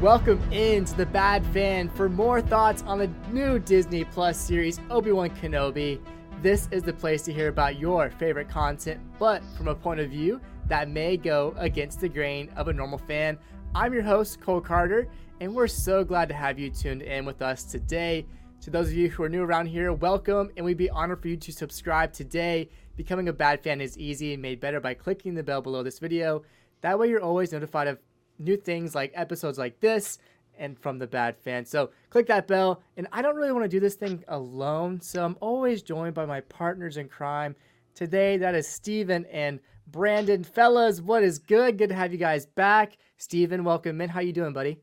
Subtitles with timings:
[0.00, 5.10] Welcome into the Bad Fan for more thoughts on the new Disney Plus series Obi
[5.10, 6.00] Wan Kenobi.
[6.40, 10.08] This is the place to hear about your favorite content, but from a point of
[10.08, 13.40] view that may go against the grain of a normal fan.
[13.74, 15.08] I'm your host, Cole Carter,
[15.40, 18.24] and we're so glad to have you tuned in with us today.
[18.60, 21.26] To those of you who are new around here, welcome, and we'd be honored for
[21.26, 22.70] you to subscribe today.
[22.94, 25.98] Becoming a bad fan is easy and made better by clicking the bell below this
[25.98, 26.44] video.
[26.82, 27.98] That way, you're always notified of
[28.38, 30.18] new things like episodes like this
[30.58, 31.64] and from the bad fan.
[31.64, 32.82] So click that bell.
[32.96, 36.26] And I don't really want to do this thing alone, so I'm always joined by
[36.26, 37.54] my partners in crime.
[37.94, 40.44] Today, that is Steven and Brandon.
[40.44, 41.78] Fellas, what is good?
[41.78, 42.96] Good to have you guys back.
[43.16, 44.08] Steven, welcome in.
[44.08, 44.78] How you doing, buddy?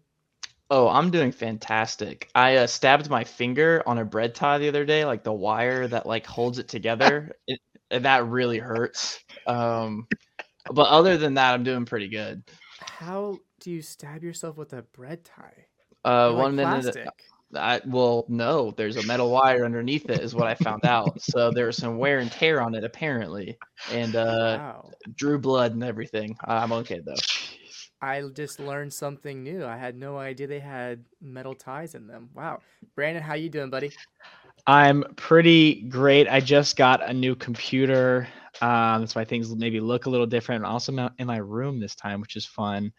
[0.71, 2.29] Oh, I'm doing fantastic.
[2.33, 5.87] I uh, stabbed my finger on a bread tie the other day, like the wire
[5.87, 7.35] that like holds it together.
[7.47, 7.59] it,
[7.91, 9.19] that really hurts.
[9.45, 10.07] Um,
[10.71, 12.43] but other than that, I'm doing pretty good.
[12.85, 15.67] How do you stab yourself with a bread tie?
[16.03, 17.07] Uh, like one minute.
[17.53, 21.21] I well, no, there's a metal wire underneath it, is what I found out.
[21.21, 23.57] so there was some wear and tear on it apparently,
[23.91, 24.91] and uh, wow.
[25.15, 26.35] drew blood and everything.
[26.45, 27.15] I'm okay though.
[28.01, 29.65] I just learned something new.
[29.65, 32.29] I had no idea they had metal ties in them.
[32.33, 32.59] Wow,
[32.95, 33.91] Brandon, how you doing, buddy?
[34.67, 36.27] I'm pretty great.
[36.27, 38.27] I just got a new computer.
[38.61, 40.65] Um, that's why things maybe look a little different.
[40.65, 42.93] Also in my room this time, which is fun.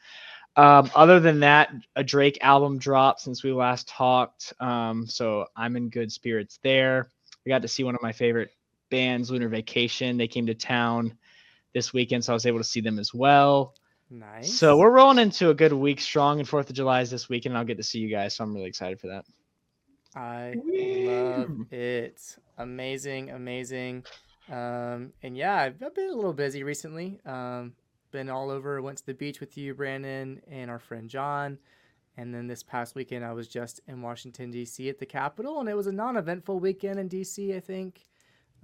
[0.57, 4.55] Um, other than that, a Drake album dropped since we last talked.
[4.59, 7.09] Um, so I'm in good spirits there.
[7.47, 8.51] I got to see one of my favorite
[8.91, 10.17] bands, Lunar Vacation.
[10.17, 11.17] They came to town
[11.75, 13.75] this weekend, so I was able to see them as well.
[14.09, 14.55] Nice.
[14.55, 17.53] So we're rolling into a good week strong, and Fourth of July is this weekend.
[17.53, 19.25] And I'll get to see you guys, so I'm really excited for that.
[20.15, 22.37] I love it.
[22.57, 24.05] Amazing, amazing.
[24.50, 27.20] Um, and yeah, I've been a little busy recently.
[27.27, 27.75] Um,
[28.12, 28.80] been all over.
[28.80, 31.58] Went to the beach with you, Brandon, and our friend John.
[32.16, 34.89] And then this past weekend, I was just in Washington, D.C.
[34.89, 38.06] at the Capitol, and it was a non eventful weekend in D.C., I think.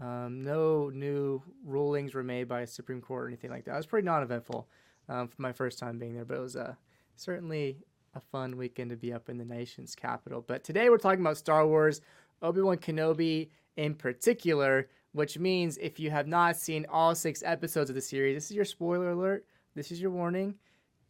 [0.00, 3.74] Um, no new rulings were made by a Supreme Court or anything like that.
[3.74, 4.68] It was pretty non eventful
[5.08, 6.74] um, for my first time being there, but it was uh,
[7.16, 7.76] certainly
[8.14, 10.42] a fun weekend to be up in the nation's capital.
[10.46, 12.00] But today we're talking about Star Wars,
[12.40, 17.90] Obi Wan Kenobi in particular which means if you have not seen all six episodes
[17.90, 19.46] of the series, this is your spoiler alert.
[19.74, 20.54] This is your warning.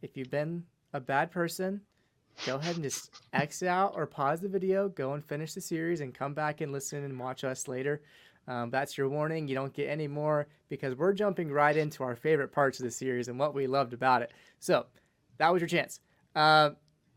[0.01, 1.81] If you've been a bad person,
[2.45, 6.01] go ahead and just exit out or pause the video, go and finish the series,
[6.01, 8.01] and come back and listen and watch us later.
[8.47, 9.47] Um, that's your warning.
[9.47, 12.91] You don't get any more because we're jumping right into our favorite parts of the
[12.91, 14.31] series and what we loved about it.
[14.59, 14.85] So
[15.37, 16.01] that was your chance.
[16.35, 16.71] Uh,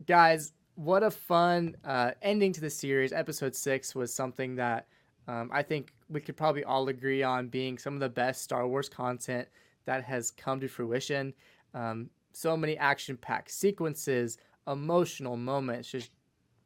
[0.07, 3.13] guys, what a fun uh, ending to the series.
[3.13, 4.87] Episode six was something that
[5.29, 8.67] um, I think we could probably all agree on being some of the best Star
[8.67, 9.49] Wars content
[9.85, 11.35] that has come to fruition.
[11.75, 16.11] Um, so many action packed sequences, emotional moments, just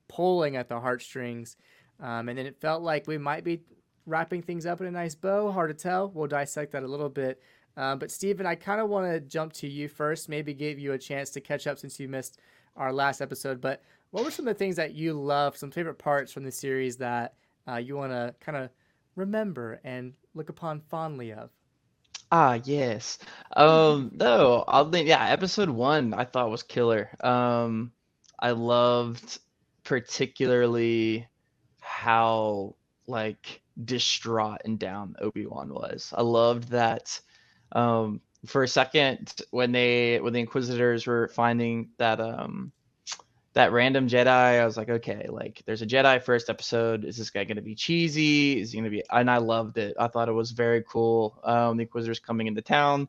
[0.09, 1.56] pulling at the heartstrings.
[2.00, 3.62] Um, and then it felt like we might be
[4.06, 5.50] wrapping things up in a nice bow.
[5.53, 6.10] Hard to tell.
[6.10, 7.41] We'll dissect that a little bit.
[7.77, 10.92] Um, but Steven, I kind of want to jump to you first, maybe give you
[10.92, 12.38] a chance to catch up since you missed
[12.77, 13.60] our last episode.
[13.60, 16.50] But what were some of the things that you loved, some favorite parts from the
[16.50, 17.34] series that
[17.70, 18.70] uh, you want to kind of
[19.16, 21.50] remember and look upon fondly of?
[22.32, 23.19] Ah, yes.
[23.56, 27.10] Um, no, I'll think, yeah, episode one I thought was killer.
[27.20, 27.92] Um,
[28.38, 29.38] I loved
[29.84, 31.26] particularly
[31.80, 32.76] how
[33.06, 36.12] like distraught and down Obi-Wan was.
[36.16, 37.20] I loved that
[37.72, 42.72] um for a second when they when the Inquisitors were finding that um
[43.54, 47.04] that random Jedi, I was like, okay, like there's a Jedi first episode.
[47.04, 48.60] Is this guy to be cheesy?
[48.60, 49.02] Is he to be?
[49.10, 49.96] And I loved it.
[49.98, 51.40] I thought it was very cool.
[51.42, 53.08] Um, the Inquisitors coming into town.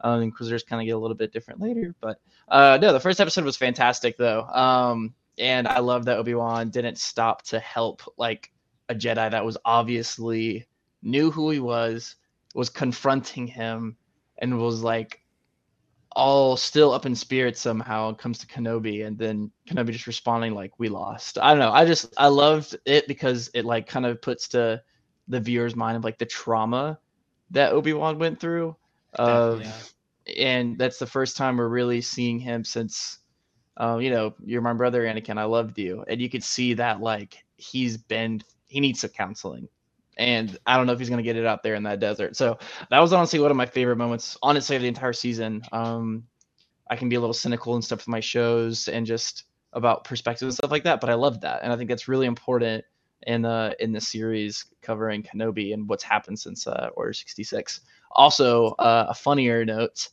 [0.00, 3.00] Um, the Inquisitors kind of get a little bit different later, but uh, no, the
[3.00, 4.42] first episode was fantastic though.
[4.42, 8.50] Um, and I love that Obi Wan didn't stop to help like
[8.88, 10.66] a Jedi that was obviously
[11.02, 12.16] knew who he was,
[12.54, 13.96] was confronting him,
[14.38, 15.20] and was like
[16.16, 20.72] all still up in spirits somehow comes to Kenobi and then Kenobi just responding like
[20.78, 21.38] we lost.
[21.38, 21.70] I don't know.
[21.70, 24.82] I just I loved it because it like kind of puts to
[25.28, 26.98] the viewer's mind of like the trauma
[27.50, 28.76] that Obi-Wan went through.
[29.14, 29.72] Of yeah.
[30.36, 33.18] and that's the first time we're really seeing him since
[33.76, 36.04] uh, you know, you're my brother Anakin, I loved you.
[36.06, 39.68] And you could see that like he's been he needs some counseling
[40.20, 42.36] and I don't know if he's going to get it out there in that desert.
[42.36, 42.58] So
[42.90, 45.62] that was honestly one of my favorite moments, honestly, of the entire season.
[45.72, 46.24] Um,
[46.88, 50.46] I can be a little cynical and stuff with my shows and just about perspective
[50.46, 52.84] and stuff like that, but I love that, and I think that's really important
[53.26, 57.80] in the in the series covering Kenobi and what's happened since uh, Order sixty six.
[58.12, 60.08] Also, uh, a funnier note: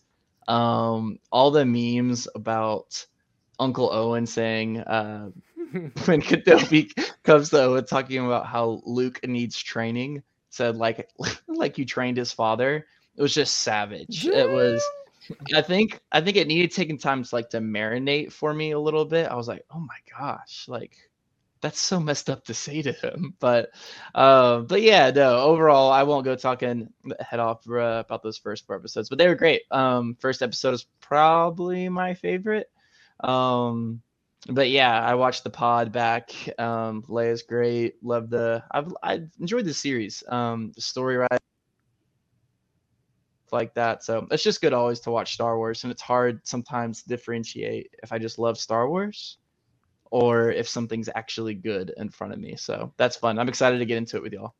[0.47, 3.05] um, all the memes about
[3.59, 5.31] Uncle Owen saying uh,
[6.05, 6.91] when Kenobi
[7.23, 11.09] comes to Owen talking about how Luke needs training, said like
[11.47, 12.85] like you trained his father.
[13.15, 14.27] It was just savage.
[14.27, 14.83] It was.
[15.53, 18.79] I think I think it needed taking time to like to marinate for me a
[18.79, 19.29] little bit.
[19.29, 20.95] I was like, oh my gosh, like
[21.61, 23.33] that's so messed up to say to him.
[23.39, 23.69] But
[24.15, 25.39] uh, but yeah, no.
[25.39, 29.27] Overall, I won't go talking head off uh, about those first four episodes, but they
[29.27, 29.63] were great.
[29.71, 32.69] Um, first episode is probably my favorite.
[33.19, 34.01] Um,
[34.49, 36.31] but yeah, I watched the pod back.
[36.59, 37.95] Um, Leia's great.
[38.03, 38.63] Love the.
[38.71, 40.23] I've I enjoyed the series.
[40.27, 41.41] Um, the story right
[43.51, 44.03] like that.
[44.03, 47.91] So it's just good always to watch Star Wars, and it's hard sometimes to differentiate
[48.03, 49.37] if I just love Star Wars
[50.11, 52.55] or if something's actually good in front of me.
[52.55, 53.37] So that's fun.
[53.39, 54.53] I'm excited to get into it with y'all.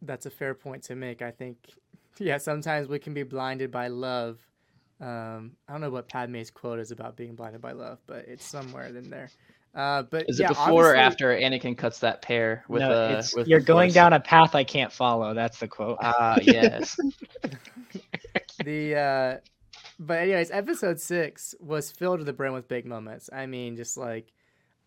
[0.00, 1.22] That's a fair point to make.
[1.22, 1.56] I think,
[2.18, 4.38] yeah, sometimes we can be blinded by love.
[5.02, 8.44] Um, I don't know what Padme's quote is about being blinded by love, but it's
[8.44, 9.30] somewhere in there.
[9.74, 13.22] Uh, but is yeah, it before or after Anakin cuts that pear with no, uh,
[13.34, 13.94] with you're going force?
[13.94, 15.34] down a path I can't follow.
[15.34, 15.98] That's the quote.
[16.00, 16.96] Ah, uh, yes.
[18.64, 19.36] the uh,
[19.98, 23.28] but anyways, episode six was filled to the brim with big moments.
[23.32, 24.32] I mean, just like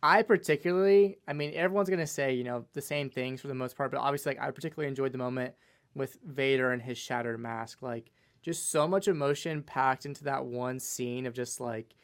[0.03, 3.75] I particularly, I mean, everyone's gonna say you know the same things for the most
[3.75, 5.56] part, but obviously, like I particularly enjoyed the moment
[5.95, 7.81] with Vader and his shattered mask.
[7.81, 8.12] Like,
[8.45, 11.95] just so much emotion packed into that one scene of just like,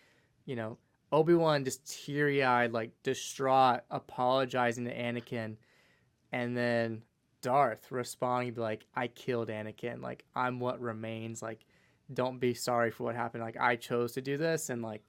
[0.46, 0.80] you know,
[1.12, 5.58] Obi Wan just teary eyed, like distraught, apologizing to Anakin,
[6.32, 7.04] and then
[7.44, 10.02] Darth responding, be like, "I killed Anakin.
[10.02, 11.44] Like, I'm what remains.
[11.44, 11.64] Like,
[12.12, 13.44] don't be sorry for what happened.
[13.44, 15.04] Like, I chose to do this." And like,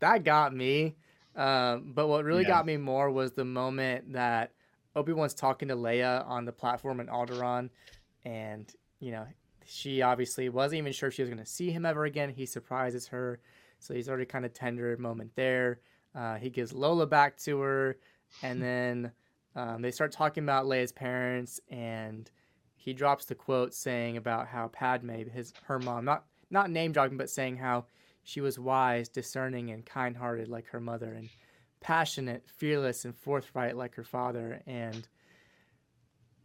[0.00, 0.96] that got me.
[1.36, 2.48] Um, but what really yeah.
[2.48, 4.52] got me more was the moment that
[4.96, 7.70] Obi Wan's talking to Leia on the platform in Alderaan,
[8.24, 9.26] and you know
[9.66, 12.30] she obviously wasn't even sure if she was going to see him ever again.
[12.30, 13.40] He surprises her,
[13.78, 15.80] so he's already kind of tender moment there.
[16.14, 17.98] Uh, he gives Lola back to her,
[18.42, 19.12] and then
[19.54, 22.30] um, they start talking about Leia's parents, and
[22.76, 27.16] he drops the quote saying about how Padme, his her mom, not not name dropping,
[27.18, 27.86] but saying how
[28.22, 31.28] she was wise, discerning, and kind hearted like her mother, and
[31.80, 34.62] passionate, fearless, and forthright like her father.
[34.66, 35.08] And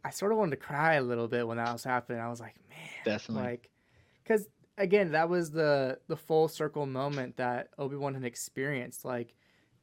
[0.04, 2.20] I sort of wanted to cry a little bit when that was happening.
[2.20, 3.44] I was like, man, definitely.
[3.44, 3.70] Like,
[4.24, 9.06] because again, that was the the full circle moment that Obi Wan had experienced.
[9.06, 9.36] Like,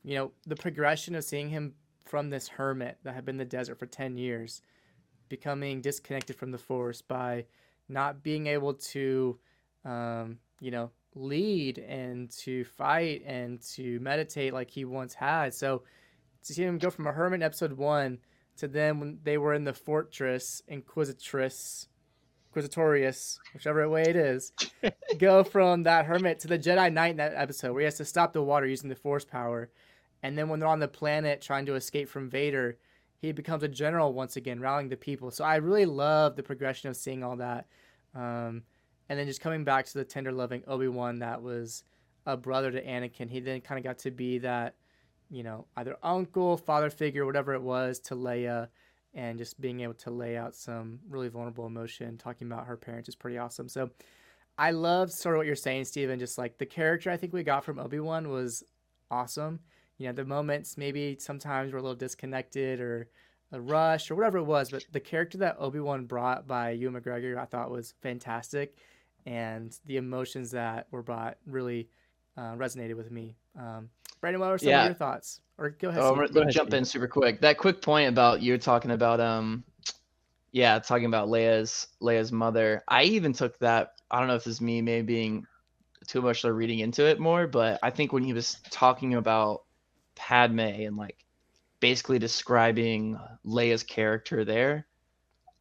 [0.02, 1.74] you know, the progression of seeing him
[2.04, 4.62] from this hermit that had been in the desert for ten years,
[5.28, 7.44] becoming disconnected from the Force by
[7.88, 9.38] not being able to,
[9.84, 15.54] um, you know, lead and to fight and to meditate like he once had.
[15.54, 15.82] So
[16.44, 18.18] to see him go from a hermit in episode one
[18.58, 21.88] to them when they were in the fortress, Inquisitress,
[22.54, 24.52] Inquisitorius, whichever way it is,
[25.18, 28.04] go from that hermit to the Jedi Knight in that episode where he has to
[28.04, 29.70] stop the water using the Force power.
[30.22, 32.78] And then when they're on the planet trying to escape from Vader,
[33.20, 35.30] he becomes a general once again, rallying the people.
[35.30, 37.66] So I really love the progression of seeing all that.
[38.14, 38.62] Um,
[39.08, 41.84] and then just coming back to the tender loving Obi-Wan that was
[42.26, 43.30] a brother to Anakin.
[43.30, 44.74] He then kind of got to be that,
[45.30, 48.68] you know, either uncle, father figure, whatever it was to Leia
[49.14, 53.08] and just being able to lay out some really vulnerable emotion talking about her parents
[53.08, 53.68] is pretty awesome.
[53.68, 53.90] So
[54.58, 56.18] I love sort of what you're saying, Steven.
[56.18, 58.64] Just like the character I think we got from Obi-Wan was
[59.10, 59.60] awesome.
[59.98, 63.08] You know, the moments maybe sometimes were a little disconnected or
[63.50, 67.38] a rush or whatever it was, but the character that Obi-Wan brought by Ewan McGregor
[67.38, 68.76] I thought was fantastic
[69.26, 71.88] and the emotions that were brought really
[72.36, 73.36] uh, resonated with me.
[73.58, 73.88] Um,
[74.20, 74.82] Brandon, what were some yeah.
[74.82, 75.40] of your thoughts?
[75.58, 76.02] Or go ahead.
[76.02, 77.40] Oh, let me jump in super quick.
[77.40, 79.64] That quick point about you talking about, um,
[80.52, 82.82] yeah, talking about Leia's Leia's mother.
[82.88, 83.94] I even took that.
[84.10, 85.46] I don't know if this is me maybe being
[86.06, 89.64] too much of reading into it more, but I think when he was talking about
[90.14, 91.24] Padme and like
[91.80, 94.86] basically describing Leia's character there,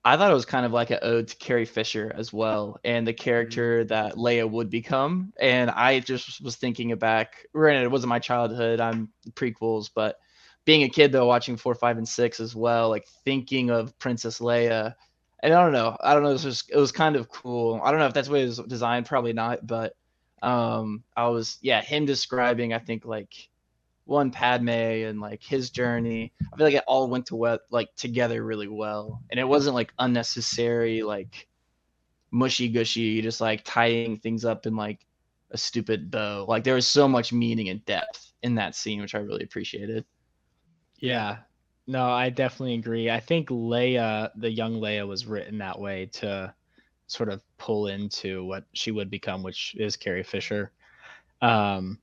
[0.08, 3.06] I thought it was kind of like an ode to Carrie Fisher as well, and
[3.06, 3.88] the character mm-hmm.
[3.90, 5.34] that Leia would become.
[5.38, 7.46] And I just was thinking back.
[7.52, 8.80] Granted, it wasn't my childhood.
[8.80, 10.18] I'm prequels, but
[10.64, 14.40] being a kid though, watching four, five, and six as well, like thinking of Princess
[14.40, 14.96] Leia.
[15.44, 15.98] And I don't know.
[16.02, 16.30] I don't know.
[16.30, 17.82] It was just, it was kind of cool.
[17.84, 19.08] I don't know if that's what it was designed.
[19.08, 19.68] Probably not.
[19.68, 19.94] But
[20.42, 22.72] um, I was yeah him describing.
[22.72, 23.50] I think like
[24.08, 26.34] one Padme and like his journey.
[26.42, 29.76] I feel like it all went to what like together really well, and it wasn't
[29.76, 31.48] like unnecessary like
[32.32, 35.06] mushy gushy, just like tying things up in like
[35.52, 36.46] a stupid bow.
[36.48, 40.06] Like there was so much meaning and depth in that scene, which I really appreciated.
[40.98, 41.38] Yeah.
[41.86, 43.10] No, I definitely agree.
[43.10, 46.54] I think Leia, the young Leia, was written that way to
[47.08, 50.74] sort of pull into what she would become, which is Carrie Fisher.
[51.42, 52.00] Um,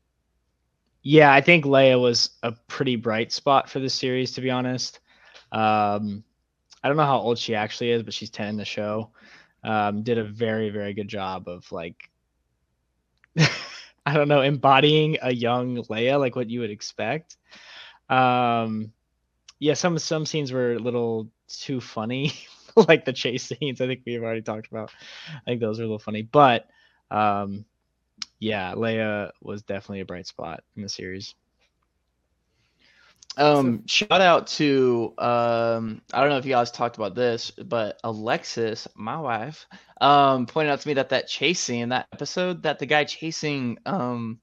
[1.05, 5.01] Yeah, I think Leia was a pretty bright spot for the series, to be honest.
[5.53, 6.25] Um,
[6.83, 9.13] I don't know how old she actually is, but she's 10 in the show.
[9.65, 12.11] Um, did a very, very good job of like,
[14.07, 17.37] I don't know, embodying a young Leia, like what you would expect.
[18.11, 18.93] Um,
[19.61, 22.33] yeah, some some scenes were a little too funny,
[22.89, 23.81] like the chase scenes.
[23.81, 24.93] I think we've already talked about.
[25.29, 26.69] I think those are a little funny, but
[27.11, 27.67] um,
[28.39, 31.35] yeah, Leia was definitely a bright spot in the series.
[33.37, 37.99] Um, shout out to um, I don't know if you guys talked about this, but
[38.05, 39.67] Alexis, my wife,
[40.01, 43.79] um, pointed out to me that that chase scene, that episode, that the guy chasing
[43.87, 44.39] um,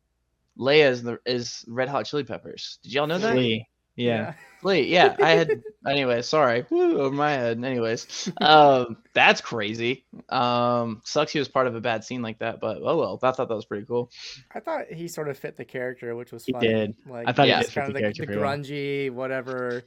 [0.57, 2.79] Leia is the is Red Hot Chili Peppers.
[2.83, 3.35] Did y'all know that?
[3.35, 4.33] Lee, yeah.
[4.63, 5.63] Wait, yeah, I had.
[5.87, 6.65] anyway, sorry.
[6.69, 7.63] Woo, over my head.
[7.63, 10.05] Anyways, um, that's crazy.
[10.29, 13.19] Um, sucks he was part of a bad scene like that, but oh well.
[13.23, 14.11] I thought that was pretty cool.
[14.53, 16.95] I thought he sort of fit the character, which was He did.
[17.07, 18.57] Like, I thought he he's did kind of the the, the pretty well.
[18.57, 19.83] grungy, whatever.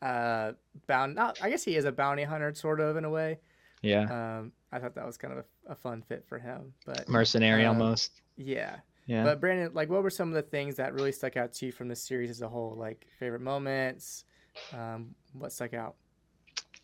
[0.00, 0.52] Uh,
[0.86, 1.14] bound.
[1.14, 1.38] Not.
[1.42, 3.38] I guess he is a bounty hunter, sort of in a way.
[3.82, 4.38] Yeah.
[4.38, 6.72] Um, I thought that was kind of a, a fun fit for him.
[6.86, 8.22] But Mercenary um, almost.
[8.36, 8.76] yeah.
[9.06, 9.24] Yeah.
[9.24, 11.72] But Brandon, like, what were some of the things that really stuck out to you
[11.72, 12.76] from the series as a whole?
[12.78, 14.24] Like favorite moments,
[14.72, 15.96] um, what stuck out?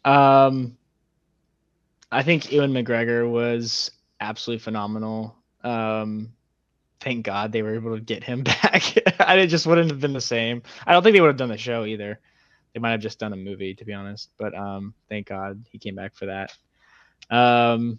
[0.05, 0.77] Um,
[2.11, 5.37] I think Ewan McGregor was absolutely phenomenal.
[5.63, 6.33] Um,
[7.01, 8.95] thank God they were able to get him back.
[9.21, 10.63] I it just wouldn't have been the same.
[10.87, 12.19] I don't think they would have done the show either.
[12.73, 14.31] They might have just done a movie, to be honest.
[14.39, 16.55] But um, thank God he came back for that.
[17.31, 17.99] Um,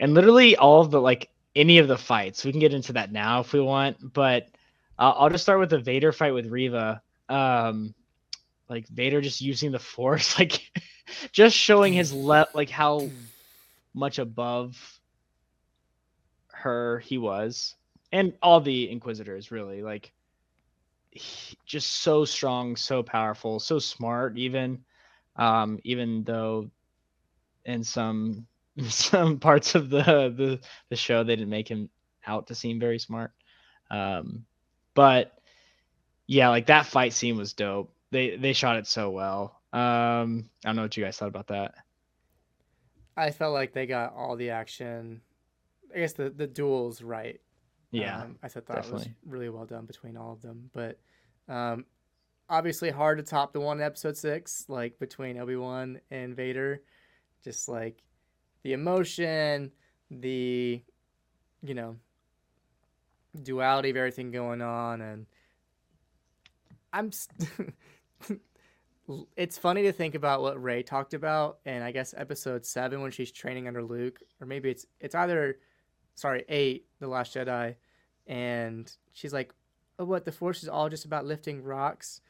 [0.00, 2.44] and literally all of the like any of the fights.
[2.44, 4.48] We can get into that now if we want, but
[4.98, 7.02] uh, I'll just start with the Vader fight with Reva.
[7.28, 7.94] Um,
[8.68, 10.70] like Vader just using the Force, like
[11.32, 13.10] just showing his le- like how
[13.94, 15.00] much above
[16.52, 17.74] her he was,
[18.12, 20.12] and all the Inquisitors really like
[21.10, 24.36] he- just so strong, so powerful, so smart.
[24.36, 24.84] Even,
[25.36, 26.70] um, even though
[27.64, 28.46] in some
[28.88, 31.88] some parts of the the the show they didn't make him
[32.26, 33.32] out to seem very smart,
[33.90, 34.44] um,
[34.94, 35.32] but
[36.26, 37.92] yeah, like that fight scene was dope.
[38.10, 39.60] They they shot it so well.
[39.72, 41.74] Um, I don't know what you guys thought about that.
[43.16, 45.22] I felt like they got all the action.
[45.94, 47.40] I guess the the duels right.
[47.92, 50.70] Yeah, Um, I thought that was really well done between all of them.
[50.74, 50.98] But
[51.48, 51.86] um,
[52.48, 56.82] obviously hard to top the one in episode six, like between Obi Wan and Vader.
[57.44, 58.02] Just like
[58.66, 59.70] the emotion,
[60.10, 60.82] the
[61.62, 61.94] you know
[63.40, 65.26] duality of everything going on, and
[66.92, 67.12] I'm.
[67.12, 67.48] St-
[69.36, 73.12] it's funny to think about what Rey talked about, and I guess episode seven when
[73.12, 75.58] she's training under Luke, or maybe it's it's either,
[76.16, 77.76] sorry, eight, the Last Jedi,
[78.26, 79.54] and she's like,
[80.00, 80.24] "Oh, what?
[80.24, 82.20] The Force is all just about lifting rocks."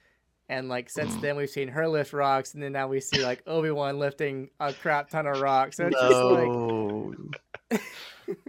[0.48, 3.42] And like since then we've seen her lift rocks, and then now we see like
[3.46, 5.76] Obi Wan lifting a crap ton of rocks.
[5.76, 7.14] So it's just like No.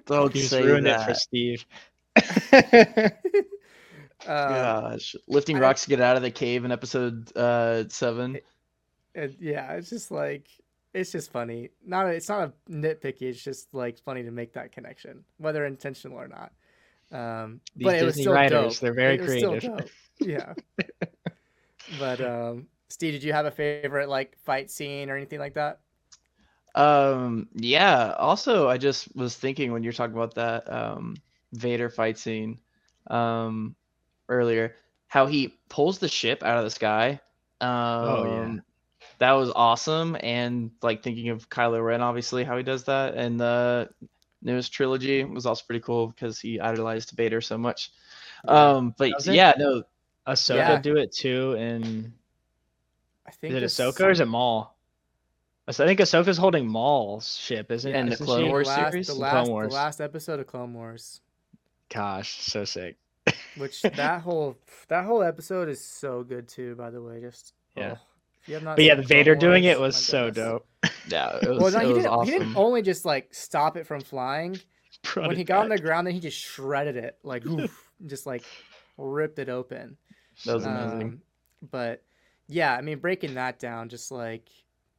[0.05, 1.17] Don't You just say ruined it for that.
[1.17, 1.65] Steve.
[4.25, 8.39] um, Gosh, lifting I- rocks to get out of the cave in episode uh seven.
[9.15, 10.47] And yeah, it's just like
[10.93, 11.69] it's just funny.
[11.85, 13.23] Not it's not a nitpicky.
[13.23, 16.51] It's just like funny to make that connection, whether intentional or not.
[17.11, 18.79] Um, These but it was Disney still writers, dope.
[18.81, 19.77] they're very It was still creative.
[19.77, 19.89] dope.
[20.19, 20.53] Yeah.
[21.89, 25.79] but um, Steve, did you have a favorite like fight scene or anything like that?
[26.75, 28.13] Um, yeah.
[28.17, 31.21] Also, I just was thinking when you're talking about that um
[31.53, 32.59] Vader fight scene
[33.09, 33.75] um
[34.29, 34.75] earlier,
[35.07, 37.21] how he pulls the ship out of the sky.
[37.61, 38.57] Um, Oh, yeah.
[39.19, 40.17] that was awesome.
[40.21, 43.89] And like thinking of Kylo Ren, obviously, how he does that, and the
[44.41, 47.91] newest trilogy was also pretty cool because he idolized Vader so much.
[48.47, 49.83] Um, but yeah, no,
[50.27, 50.79] Ahsoka Yeah.
[50.81, 52.11] do it too, and
[53.25, 54.73] I think is it this- Ahsoka or is it Maul?
[55.69, 57.97] I think Ahsoka's holding Maul's ship, isn't it?
[57.97, 58.47] And the isn't Clone she?
[58.49, 59.07] Wars last, series?
[59.07, 59.73] The The last, Clone the Wars.
[59.73, 61.19] last episode of Clone Wars,
[61.93, 62.95] Gosh, so sick.
[63.57, 64.57] which that whole
[64.87, 66.75] that whole episode is so good too.
[66.75, 67.95] By the way, just Yeah.
[67.97, 68.01] oh,
[68.41, 70.65] if you have not But yeah, seen the Clone Vader doing it was so dope.
[71.09, 72.23] yeah, it was, Well, no, it he was didn't.
[72.25, 74.57] He didn't only just like stop it from flying.
[75.13, 78.25] Brought when he got on the ground, then he just shredded it, like oof, just
[78.25, 78.43] like
[78.97, 79.97] ripped it open.
[80.45, 81.01] That was amazing.
[81.01, 81.21] Um,
[81.71, 82.03] but
[82.47, 84.49] yeah, I mean, breaking that down, just like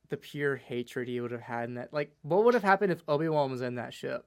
[0.08, 1.92] the pure hatred he would have had in that.
[1.92, 4.26] Like, what would have happened if Obi Wan was in that ship?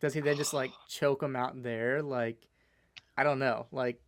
[0.00, 2.02] Does he then just like choke him out there?
[2.02, 2.48] Like,
[3.16, 3.66] I don't know.
[3.72, 4.00] Like,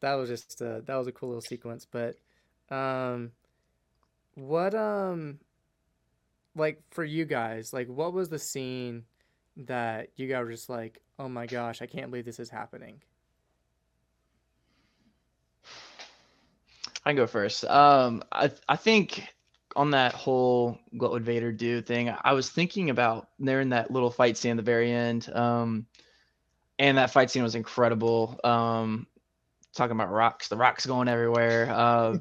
[0.00, 1.86] that was just uh, that was a cool little sequence.
[1.90, 2.16] But,
[2.70, 3.32] um,
[4.34, 5.38] what um,
[6.54, 9.04] like for you guys, like, what was the scene
[9.56, 13.02] that you guys were just like, oh my gosh, I can't believe this is happening?
[17.08, 17.64] I go first.
[17.64, 19.26] Um, I I think
[19.74, 23.90] on that whole what would Vader do thing, I was thinking about there in that
[23.90, 25.26] little fight scene at the very end.
[25.34, 25.86] Um,
[26.78, 28.38] and that fight scene was incredible.
[28.44, 29.06] Um,
[29.74, 31.70] talking about rocks, the rocks going everywhere.
[31.74, 32.18] Uh,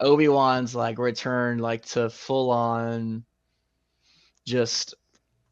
[0.00, 3.24] Obi Wan's like return, like to full on,
[4.46, 4.94] just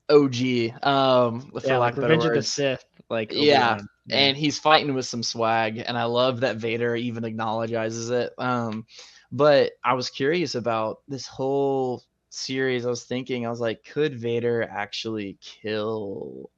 [0.09, 0.37] OG.
[0.83, 2.43] Um, for Yeah, lack like of Revenge of the.
[2.43, 2.85] Sith.
[3.11, 3.79] Like Yeah,
[4.13, 8.33] And he's fighting with some swag and i love that vader even acknowledges it.
[8.39, 8.87] Um
[9.33, 12.87] but i was curious about this whole series.
[12.87, 16.51] I was thinking i was like could vader actually kill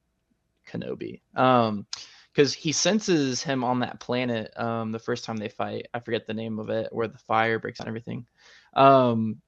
[0.69, 1.21] kenobi?
[1.35, 1.85] Um
[2.33, 5.87] because he senses him on that planet um the first time they fight.
[5.93, 8.25] I forget the name of it where the fire breaks on everything.
[8.73, 9.41] Um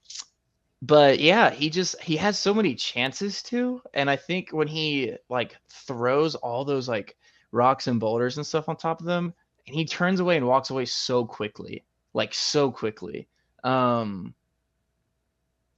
[0.82, 5.16] but yeah he just he has so many chances to and i think when he
[5.30, 7.16] like throws all those like
[7.56, 9.34] rocks and boulders and stuff on top of them
[9.68, 11.84] and he turns away and walks away so quickly
[12.14, 13.28] like so quickly.
[13.64, 14.34] Um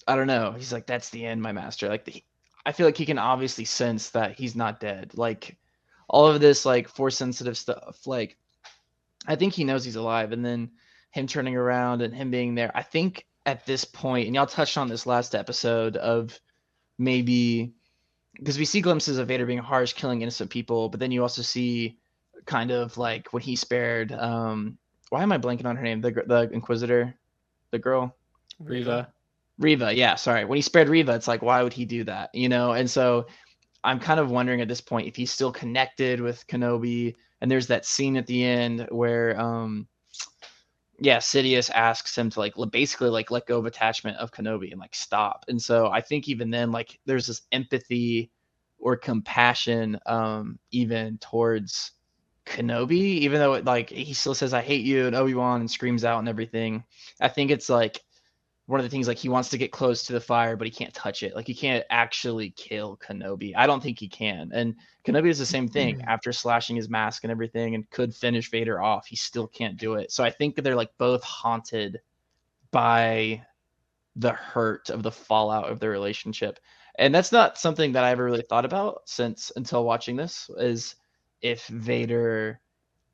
[0.07, 0.51] i don't know.
[0.51, 1.87] He's like that's the end my master.
[1.87, 2.23] Like the,
[2.65, 5.11] i feel like he can obviously sense that he's not dead.
[5.15, 5.57] Like
[6.07, 8.37] all of this like force sensitive stuff like
[9.27, 10.71] i think he knows he's alive and then
[11.11, 14.77] him turning around and him being there i think at this point and y'all touched
[14.77, 16.39] on this last episode of
[16.97, 17.73] maybe
[18.37, 21.41] because we see glimpses of Vader being harsh, killing innocent people, but then you also
[21.41, 21.97] see
[22.45, 24.11] kind of like when he spared.
[24.11, 24.77] Um,
[25.09, 26.01] why am I blanking on her name?
[26.01, 27.15] The the Inquisitor,
[27.71, 28.15] the girl,
[28.59, 29.11] Reva.
[29.57, 29.93] Reva.
[29.93, 30.45] Yeah, sorry.
[30.45, 32.33] When he spared Reva, it's like why would he do that?
[32.33, 33.27] You know, and so
[33.83, 37.15] I'm kind of wondering at this point if he's still connected with Kenobi.
[37.39, 39.87] And there's that scene at the end where, um,
[40.99, 44.79] yeah, Sidious asks him to like basically like let go of attachment of Kenobi and
[44.79, 45.45] like stop.
[45.47, 48.31] And so I think even then, like there's this empathy
[48.79, 51.91] or compassion, um, even towards
[52.45, 55.69] Kenobi, even though it like he still says I hate you and Obi Wan and
[55.69, 56.83] screams out and everything.
[57.21, 58.01] I think it's like
[58.67, 60.71] one of the things like he wants to get close to the fire, but he
[60.71, 61.33] can't touch it.
[61.33, 63.53] Like he can't actually kill Kenobi.
[63.55, 64.51] I don't think he can.
[64.53, 64.75] And
[65.05, 66.07] Kenobi is the same thing hmm.
[66.07, 69.07] after slashing his mask and everything and could finish Vader off.
[69.07, 70.11] He still can't do it.
[70.11, 72.01] So I think they're like both haunted
[72.71, 73.41] by
[74.17, 76.59] the hurt of the fallout of their relationship.
[76.99, 80.95] And that's not something that I ever really thought about since until watching this is
[81.41, 82.59] if Vader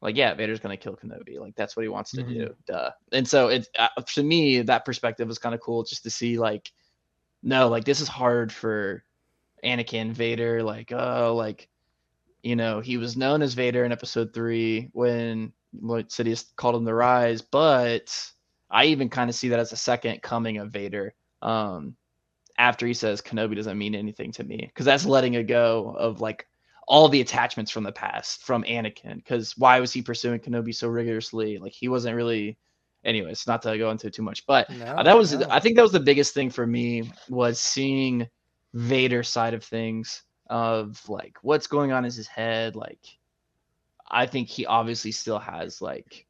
[0.03, 1.39] like yeah, Vader's gonna kill Kenobi.
[1.39, 2.53] Like that's what he wants to do.
[2.67, 2.91] Duh.
[3.13, 6.37] And so it's uh, to me that perspective was kind of cool just to see
[6.37, 6.71] like
[7.41, 9.05] no, like this is hard for
[9.63, 10.61] Anakin Vader.
[10.61, 11.69] Like oh, like
[12.43, 16.83] you know he was known as Vader in Episode three when Lord Sidious called him
[16.83, 18.13] the Rise, but
[18.69, 21.13] I even kind of see that as a second coming of Vader.
[21.41, 21.95] Um,
[22.57, 26.19] after he says Kenobi doesn't mean anything to me, because that's letting it go of
[26.19, 26.45] like
[26.87, 29.15] all the attachments from the past from Anakin.
[29.15, 31.57] Because why was he pursuing Kenobi so rigorously?
[31.57, 32.57] Like he wasn't really.
[33.05, 35.45] Anyways, not to go into too much, but No, uh, that was no.
[35.49, 38.29] I think that was the biggest thing for me was seeing
[38.73, 42.77] Vader's side of things of like what's going on in his head.
[42.77, 43.05] Like
[44.09, 46.25] I think he obviously still has like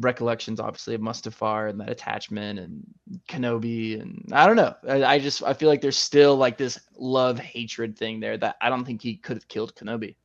[0.00, 2.82] recollections obviously of Mustafar and that attachment and
[3.28, 4.74] Kenobi and I don't know.
[4.88, 8.56] I, I just I feel like there's still like this love hatred thing there that
[8.60, 10.16] I don't think he could have killed Kenobi.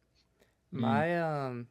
[0.72, 1.68] My um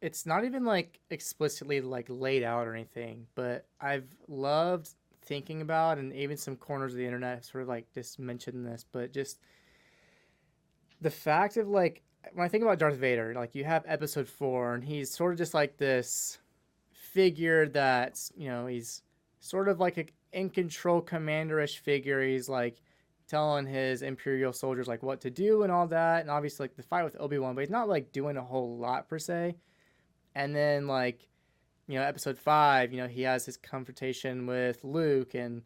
[0.00, 4.90] it's not even like explicitly like laid out or anything, but I've loved
[5.22, 8.84] thinking about and even some corners of the internet sort of like just mentioned this,
[8.90, 9.38] but just
[11.00, 12.02] the fact of like
[12.34, 15.38] when I think about Darth Vader, like you have episode four and he's sort of
[15.38, 16.38] just like this
[17.12, 19.02] figure that's you know, he's
[19.40, 22.22] sort of like a in control commanderish figure.
[22.22, 22.80] He's like
[23.30, 26.82] telling his imperial soldiers like what to do and all that and obviously like the
[26.82, 29.54] fight with obi-wan but he's not like doing a whole lot per se
[30.34, 31.28] and then like
[31.86, 35.62] you know episode five you know he has his confrontation with luke and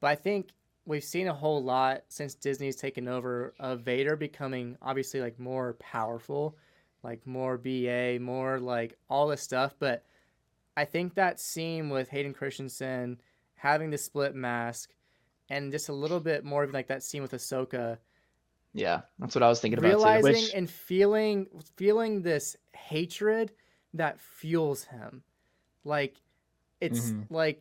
[0.00, 0.52] but i think
[0.86, 5.74] we've seen a whole lot since disney's taken over of vader becoming obviously like more
[5.74, 6.56] powerful
[7.02, 10.02] like more ba more like all this stuff but
[10.76, 13.20] i think that scene with hayden christensen
[13.54, 14.90] having the split mask
[15.48, 17.98] and just a little bit more of like that scene with Ahsoka,
[18.72, 19.96] Yeah, that's what I was thinking about too.
[19.96, 23.52] realizing Which- and feeling feeling this hatred
[23.92, 25.22] that fuels him.
[25.84, 26.16] Like
[26.80, 27.26] it's Mhm.
[27.30, 27.60] like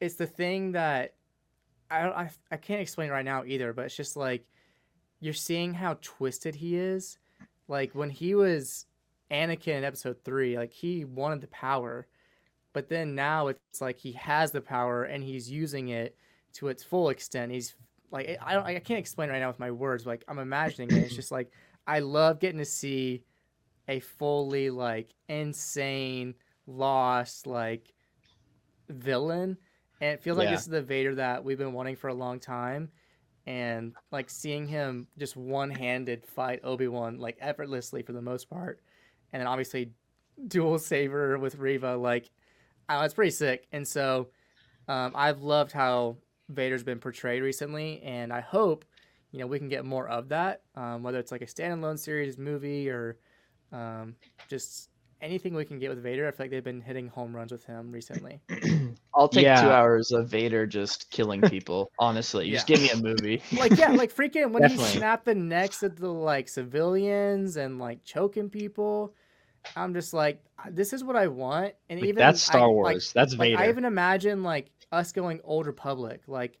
[0.00, 1.14] it's the thing that
[1.90, 4.44] I, don't- I I can't explain right now either, but it's just like
[5.20, 7.18] you're seeing how twisted he is.
[7.68, 8.86] Like when he was
[9.30, 12.08] Anakin in episode 3, like he wanted the power,
[12.72, 16.16] but then now it's like he has the power and he's using it
[16.54, 17.52] to its full extent.
[17.52, 17.74] He's
[18.10, 20.04] like I don't I can't explain right now with my words.
[20.04, 21.04] But like I'm imagining it.
[21.04, 21.50] It's just like
[21.86, 23.24] I love getting to see
[23.88, 26.34] a fully like insane,
[26.66, 27.92] lost, like
[28.88, 29.56] villain,
[30.00, 32.38] and it feels like this is the Vader that we've been wanting for a long
[32.38, 32.90] time.
[33.44, 38.80] And like seeing him just one-handed fight Obi Wan like effortlessly for the most part,
[39.32, 39.90] and then obviously
[40.46, 42.30] dual saber with Reva, like
[43.00, 43.66] uh, it's pretty sick.
[43.72, 44.28] And so
[44.88, 46.16] um, I've loved how
[46.48, 48.84] Vader's been portrayed recently, and I hope
[49.30, 52.36] you know we can get more of that, um, whether it's like a standalone series,
[52.38, 53.16] movie, or
[53.72, 54.16] um,
[54.48, 54.90] just
[55.22, 56.26] anything we can get with Vader.
[56.26, 58.40] I feel like they've been hitting home runs with him recently.
[59.14, 59.62] I'll take Yeah.
[59.62, 61.90] two hours of Vader just killing people.
[61.98, 63.40] honestly, just give me a movie.
[63.58, 64.98] Like yeah, like freaking when he Definitely.
[64.98, 69.14] snapped the necks of the like civilians and like choking people.
[69.76, 72.70] I'm just like, this is what I want, and Like, even that's I- Star like,
[72.74, 73.12] Wars.
[73.12, 73.58] that's Like Vader.
[73.62, 76.58] I even imagine like us going Old Republic, like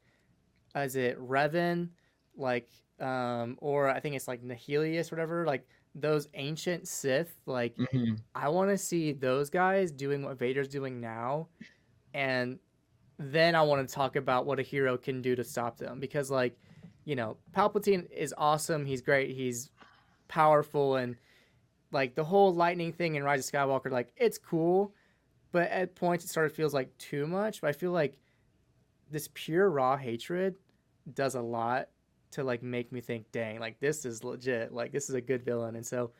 [0.74, 1.88] is it Revan,
[2.36, 2.68] like
[3.00, 7.34] um, or I think it's like Nihilus, whatever, like those ancient Sith.
[7.46, 8.18] Like Mhm.
[8.34, 11.48] I want to see those guys doing what Vader's doing now,
[12.14, 12.58] and
[13.18, 16.30] then I want to talk about what a hero can do to stop them because
[16.30, 16.56] like
[17.04, 19.70] you know Palpatine is awesome, he's great, he's
[20.28, 21.16] powerful, and
[21.92, 24.94] like the whole lightning thing in Rise of Skywalker, like it's cool,
[25.52, 27.60] but at points it sort of feels like too much.
[27.60, 28.18] But I feel like
[29.10, 30.56] this pure raw hatred
[31.14, 31.88] does a lot
[32.32, 35.44] to like make me think, dang, like this is legit, like this is a good
[35.44, 36.12] villain, and so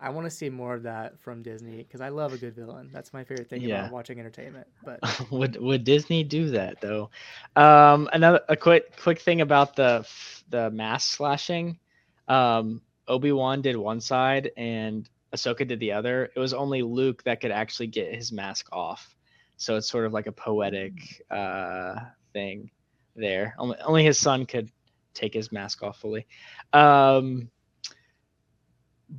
[0.00, 2.90] I want to see more of that from Disney because I love a good villain.
[2.92, 3.66] That's my favorite thing Yeah.
[3.66, 4.68] about watching entertainment.
[4.84, 7.10] But would would Disney do that though?
[7.56, 10.06] Um, another a quick quick thing about the
[10.48, 11.78] the mask slashing.
[12.26, 16.30] Um, Obi Wan did one side and Ahsoka did the other.
[16.34, 19.16] It was only Luke that could actually get his mask off,
[19.56, 21.96] so it's sort of like a poetic uh,
[22.32, 22.70] thing
[23.16, 23.54] there.
[23.58, 24.70] Only only his son could
[25.14, 26.26] take his mask off fully.
[26.72, 27.50] Um,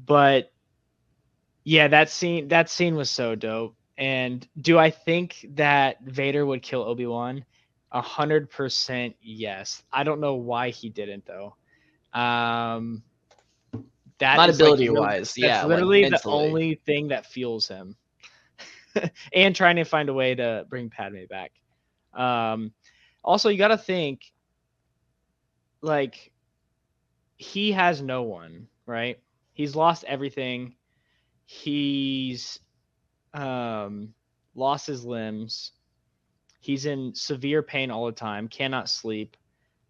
[0.06, 0.52] but
[1.64, 3.76] yeah, that scene that scene was so dope.
[3.98, 7.46] And do I think that Vader would kill Obi Wan?
[7.92, 9.84] A hundred percent yes.
[9.92, 11.56] I don't know why he didn't though.
[12.20, 13.04] Um,
[14.20, 15.60] that Not like, ability really- wise, that's yeah.
[15.62, 17.96] like, literally the only thing that fuels him.
[19.34, 21.52] and trying to find a way to bring Padme back.
[22.14, 22.74] Um,
[23.24, 24.22] also, you got to think,
[25.82, 26.32] like,
[27.38, 29.20] he has no one, right?
[29.54, 30.76] He's lost everything.
[31.46, 32.60] He's
[33.34, 34.14] um,
[34.56, 35.72] lost his limbs.
[36.60, 39.38] He's in severe pain all the time, cannot sleep.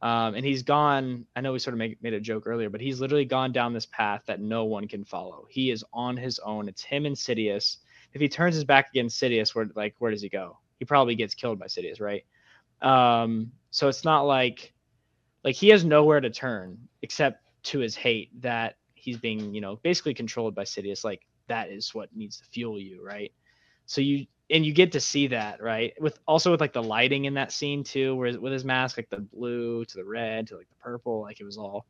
[0.01, 1.25] Um, and he's gone.
[1.35, 3.73] I know we sort of make, made a joke earlier, but he's literally gone down
[3.73, 5.45] this path that no one can follow.
[5.49, 6.69] He is on his own.
[6.69, 7.77] It's him and Sidious.
[8.13, 10.57] If he turns his back against Sidious, where like where does he go?
[10.79, 12.23] He probably gets killed by Sidious, right?
[12.81, 14.73] Um, so it's not like
[15.43, 19.77] like he has nowhere to turn except to his hate that he's being you know
[19.83, 21.03] basically controlled by Sidious.
[21.03, 23.33] Like that is what needs to fuel you, right?
[23.85, 25.93] So you and you get to see that right?
[26.01, 29.09] With also with like the lighting in that scene too where with his mask like
[29.09, 31.85] the blue to the red to like the purple like it was all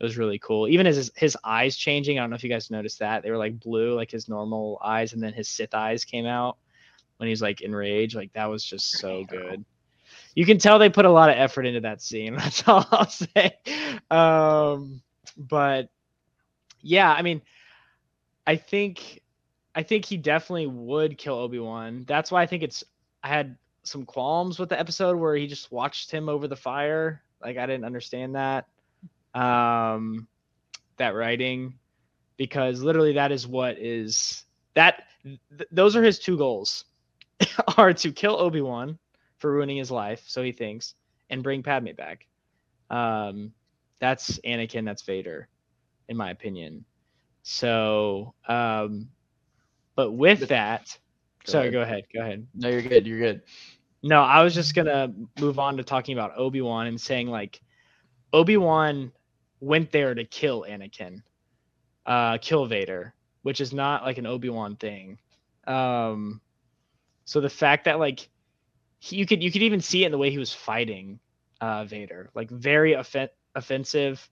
[0.00, 0.68] it was really cool.
[0.68, 3.30] Even as his, his eyes changing i don't know if you guys noticed that they
[3.30, 6.56] were like blue like his normal eyes and then his sith eyes came out
[7.18, 9.64] when he's like enraged like that was just so good.
[10.34, 13.08] You can tell they put a lot of effort into that scene that's all i'll
[13.08, 13.58] say.
[14.10, 15.02] Um
[15.36, 15.88] but
[16.80, 17.42] yeah i mean
[18.46, 19.20] i think
[19.78, 22.04] I think he definitely would kill Obi Wan.
[22.08, 22.82] That's why I think it's.
[23.22, 27.22] I had some qualms with the episode where he just watched him over the fire.
[27.40, 28.66] Like I didn't understand that,
[29.34, 30.26] um,
[30.96, 31.78] that writing,
[32.36, 34.42] because literally that is what is
[34.74, 35.04] that.
[35.22, 36.84] Th- those are his two goals,
[37.76, 38.98] are to kill Obi Wan
[39.36, 40.94] for ruining his life, so he thinks,
[41.30, 42.26] and bring Padme back.
[42.90, 43.52] Um,
[44.00, 44.84] that's Anakin.
[44.84, 45.46] That's Vader,
[46.08, 46.84] in my opinion.
[47.44, 49.08] So, um,
[49.98, 50.96] but with that,
[51.46, 51.72] Go sorry, ahead.
[51.72, 52.46] go ahead, go ahead.
[52.54, 53.06] No, you're good.
[53.06, 53.42] You're good.
[54.04, 57.60] No, I was just gonna move on to talking about Obi Wan and saying like
[58.32, 59.12] Obi Wan
[59.60, 61.22] went there to kill Anakin,
[62.06, 65.18] uh, kill Vader, which is not like an Obi Wan thing.
[65.66, 66.40] Um,
[67.24, 68.28] so the fact that like
[69.00, 71.18] he, you could you could even see it in the way he was fighting
[71.60, 74.28] uh, Vader, like very offen- offensive.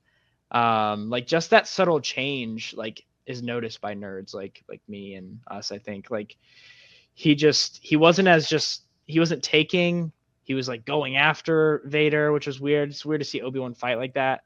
[0.53, 5.41] Um, like just that subtle change, like is noticed by nerds like like me and
[5.49, 5.73] us.
[5.73, 6.37] I think like
[7.15, 10.13] he just he wasn't as just he wasn't taking
[10.47, 12.91] he was like going after Vader, which was weird.
[12.91, 14.45] It's weird to see Obi Wan fight like that.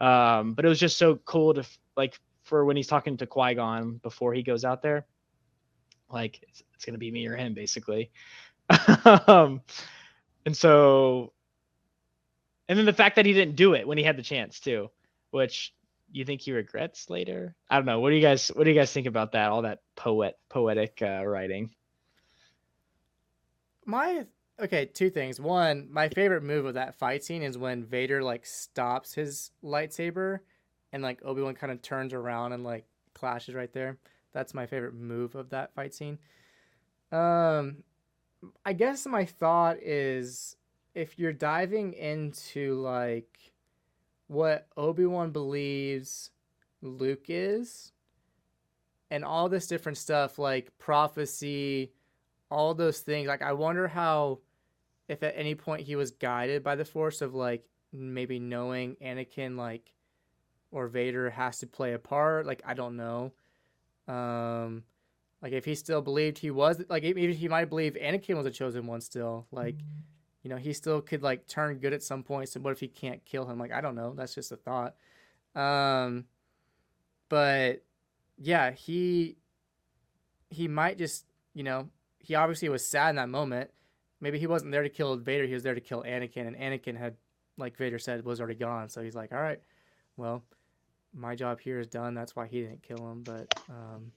[0.00, 1.64] Um, but it was just so cool to
[1.98, 5.04] like for when he's talking to Qui Gon before he goes out there.
[6.10, 8.10] Like it's, it's gonna be me or him basically.
[9.26, 9.60] um,
[10.46, 11.34] and so,
[12.66, 14.90] and then the fact that he didn't do it when he had the chance too,
[15.30, 15.73] which
[16.14, 17.56] you think he regrets later.
[17.68, 17.98] I don't know.
[17.98, 19.50] What do you guys What do you guys think about that?
[19.50, 21.70] All that poet poetic uh, writing.
[23.84, 24.24] my
[24.62, 25.40] okay, two things.
[25.40, 30.38] One, my favorite move of that fight scene is when Vader like stops his lightsaber
[30.92, 33.98] and like Obi-Wan kind of turns around and like clashes right there.
[34.32, 36.18] That's my favorite move of that fight scene.
[37.10, 37.82] Um
[38.64, 40.56] I guess my thought is
[40.94, 43.53] if you're diving into like
[44.26, 46.30] what Obi-Wan believes
[46.82, 47.92] Luke is
[49.10, 51.92] and all this different stuff like prophecy,
[52.50, 54.40] all those things, like I wonder how
[55.08, 59.56] if at any point he was guided by the force of like maybe knowing Anakin
[59.56, 59.92] like
[60.70, 63.32] or Vader has to play a part, like I don't know.
[64.08, 64.84] Um
[65.42, 68.50] like if he still believed he was like maybe he might believe Anakin was a
[68.50, 69.46] chosen one still.
[69.52, 69.76] Like
[70.44, 72.50] you know, he still could like turn good at some point.
[72.50, 73.58] So what if he can't kill him?
[73.58, 74.12] Like I don't know.
[74.14, 74.94] That's just a thought.
[75.56, 76.26] Um
[77.30, 77.82] but
[78.36, 79.38] yeah, he
[80.50, 83.70] he might just, you know, he obviously was sad in that moment.
[84.20, 86.96] Maybe he wasn't there to kill Vader, he was there to kill Anakin and Anakin
[86.96, 87.16] had
[87.56, 88.88] like Vader said was already gone.
[88.90, 89.60] So he's like, "All right.
[90.16, 90.42] Well,
[91.14, 92.14] my job here is done.
[92.14, 94.12] That's why he didn't kill him." But um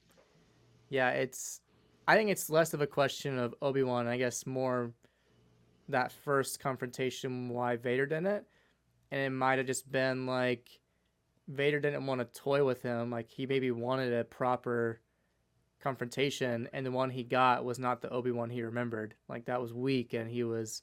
[0.90, 1.62] yeah, it's
[2.06, 4.92] I think it's less of a question of Obi-Wan, I guess more
[5.88, 8.44] that first confrontation why Vader did it.
[9.10, 10.68] And it might have just been like
[11.48, 13.10] Vader didn't want to toy with him.
[13.10, 15.00] Like he maybe wanted a proper
[15.80, 19.14] confrontation, and the one he got was not the Obi Wan he remembered.
[19.28, 20.82] Like that was weak, and he was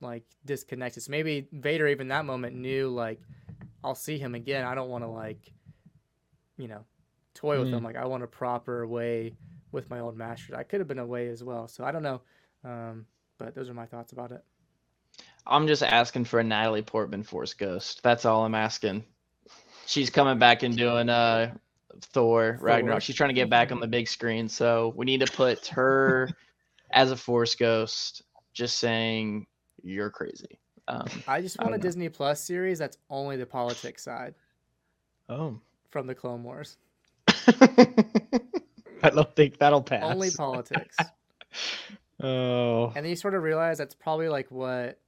[0.00, 1.02] like disconnected.
[1.02, 3.20] So maybe Vader even that moment knew like
[3.82, 4.64] I'll see him again.
[4.64, 5.52] I don't want to like
[6.58, 6.84] you know
[7.34, 7.78] toy with mm.
[7.78, 7.84] him.
[7.84, 9.34] Like I want a proper way
[9.72, 10.56] with my old master.
[10.56, 11.68] I could have been a way as well.
[11.68, 12.20] So I don't know.
[12.64, 13.06] Um,
[13.38, 14.44] but those are my thoughts about it.
[15.46, 18.02] I'm just asking for a Natalie Portman Force Ghost.
[18.02, 19.04] That's all I'm asking.
[19.86, 21.54] She's coming back and doing uh
[22.00, 23.02] Thor Ragnarok.
[23.02, 26.28] She's trying to get back on the big screen, so we need to put her
[26.92, 28.22] as a Force Ghost.
[28.52, 29.46] Just saying,
[29.82, 30.58] you're crazy.
[30.88, 31.82] Um, I just want I a know.
[31.82, 34.34] Disney Plus series that's only the politics side.
[35.28, 35.58] Oh,
[35.90, 36.76] from the Clone Wars.
[39.02, 40.02] I don't think that'll pass.
[40.02, 40.96] Only politics.
[42.20, 42.86] oh.
[42.94, 45.00] And then you sort of realize that's probably like what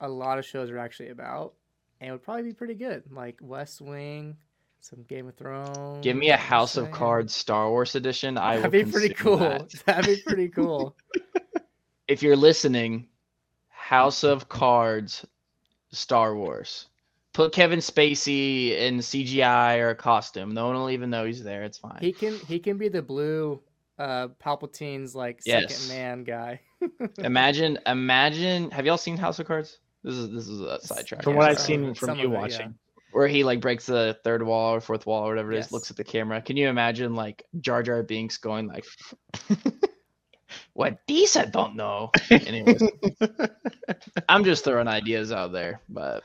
[0.00, 1.54] a lot of shows are actually about,
[2.00, 4.36] and it would probably be pretty good, like West Wing,
[4.80, 6.02] some Game of Thrones.
[6.02, 8.36] Give me a House of Cards Star Wars edition.
[8.36, 9.38] I That'd be pretty cool.
[9.38, 9.70] That.
[9.86, 10.96] That'd be pretty cool.
[12.08, 13.08] if you're listening,
[13.68, 15.24] House of Cards
[15.92, 16.86] Star Wars.
[17.32, 20.54] Put Kevin Spacey in CGI or a costume.
[20.54, 21.64] No one will even know he's there.
[21.64, 21.98] It's fine.
[22.00, 23.60] He can he can be the blue
[23.98, 25.74] uh Palpatine's like yes.
[25.74, 26.60] second man guy.
[27.18, 29.78] imagine imagine have y'all seen House of Cards?
[30.02, 31.22] This is this is a sidetrack.
[31.22, 32.60] From what I've seen from you watching.
[32.60, 32.68] yeah
[33.14, 35.66] where he like breaks the third wall or fourth wall or whatever it yes.
[35.66, 36.42] is, looks at the camera.
[36.42, 38.84] Can you imagine like Jar Jar Binks going like,
[40.72, 42.82] "What these I don't know." Anyways,
[44.28, 46.24] I'm just throwing ideas out there, but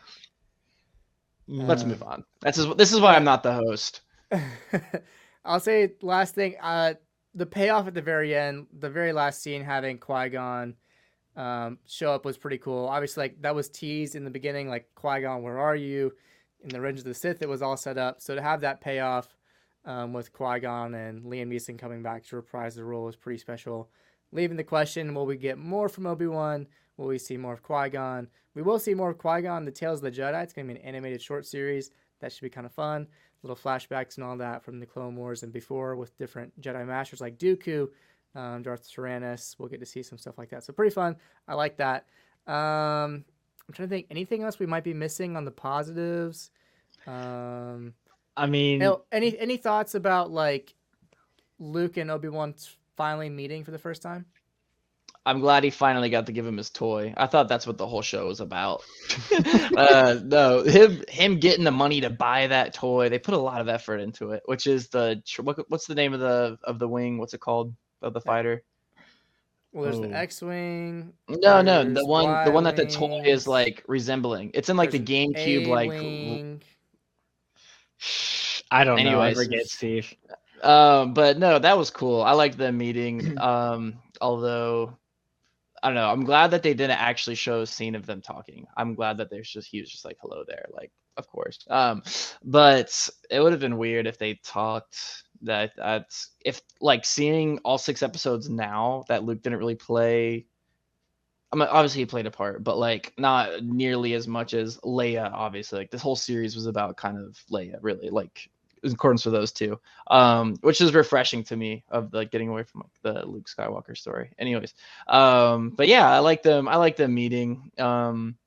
[1.48, 2.26] let's move on.
[2.42, 4.02] That's just, this is why I'm not the host.
[5.46, 6.56] I'll say last thing.
[6.60, 6.96] Uh,
[7.34, 10.76] the payoff at the very end, the very last scene, having Qui Gon
[11.36, 12.88] um, show up was pretty cool.
[12.88, 16.12] Obviously, like that was teased in the beginning, like Qui Gon, where are you?
[16.62, 18.22] in the Revenge of the Sith, it was all set up.
[18.22, 19.36] So to have that payoff
[19.86, 23.40] um, with Qui Gon and Liam Neeson coming back to reprise the role was pretty
[23.40, 23.90] special.
[24.32, 26.68] Leaving the question: Will we get more from Obi Wan?
[26.98, 28.28] Will we see more of Qui Gon?
[28.56, 29.66] We will see more of Qui Gon.
[29.66, 30.44] The Tales of the Jedi.
[30.44, 31.92] It's going to be an animated short series.
[32.20, 33.08] That should be kind of fun.
[33.44, 37.22] Little flashbacks and all that from the Clone Wars and before with different Jedi Masters
[37.22, 37.88] like Dooku,
[38.36, 39.56] um, Darth Tyrannus.
[39.58, 40.64] We'll get to see some stuff like that.
[40.64, 41.16] So pretty fun.
[41.48, 42.06] I like that.
[42.48, 43.24] Um,
[43.68, 46.52] I'm trying to think anything else we might be missing on the positives.
[47.08, 47.94] Um,
[48.36, 50.74] I mean, any any thoughts about like
[51.60, 52.56] Luke and Obi Wan
[52.98, 54.26] finally meeting for the first time?
[55.30, 57.14] I'm glad he finally got to give him his toy.
[57.16, 58.82] I thought that's what the whole show was about.
[59.78, 63.10] uh, no, him him getting the money to buy that toy.
[63.10, 66.16] They put a lot of effort into it, which is the what, what's the name
[66.16, 67.20] of the of the wing?
[67.20, 68.64] What's it called of the fighter?
[69.72, 70.02] Well, there's oh.
[70.02, 71.14] the X-wing.
[71.28, 74.50] No, no, the one, Y-wing, the one that the toy is like resembling.
[74.56, 75.92] It's in like the GameCube, like.
[78.72, 79.42] I don't Anyways, know.
[79.42, 80.12] I forget, Steve.
[80.64, 82.24] Um, but no, that was cool.
[82.24, 83.38] I liked the meeting.
[83.50, 84.98] Um, although
[85.82, 86.10] I don't know.
[86.10, 88.66] I'm glad that they didn't actually show a scene of them talking.
[88.76, 91.66] I'm glad that there's just he was just like hello there, like of course.
[91.70, 92.04] Um,
[92.44, 97.78] but it would have been weird if they talked that that's if like seeing all
[97.78, 100.46] six episodes now that Luke didn't really play.
[101.52, 105.32] I mean, obviously he played a part, but like not nearly as much as Leia.
[105.32, 108.10] Obviously, like this whole series was about kind of Leia, really.
[108.10, 108.50] Like
[108.84, 112.64] in accordance with those two, um, which is refreshing to me of like getting away
[112.64, 114.32] from like the Luke Skywalker story.
[114.40, 114.74] Anyways,
[115.08, 116.68] um, but yeah, I like them.
[116.68, 117.72] I like them meeting.
[117.78, 118.38] Um,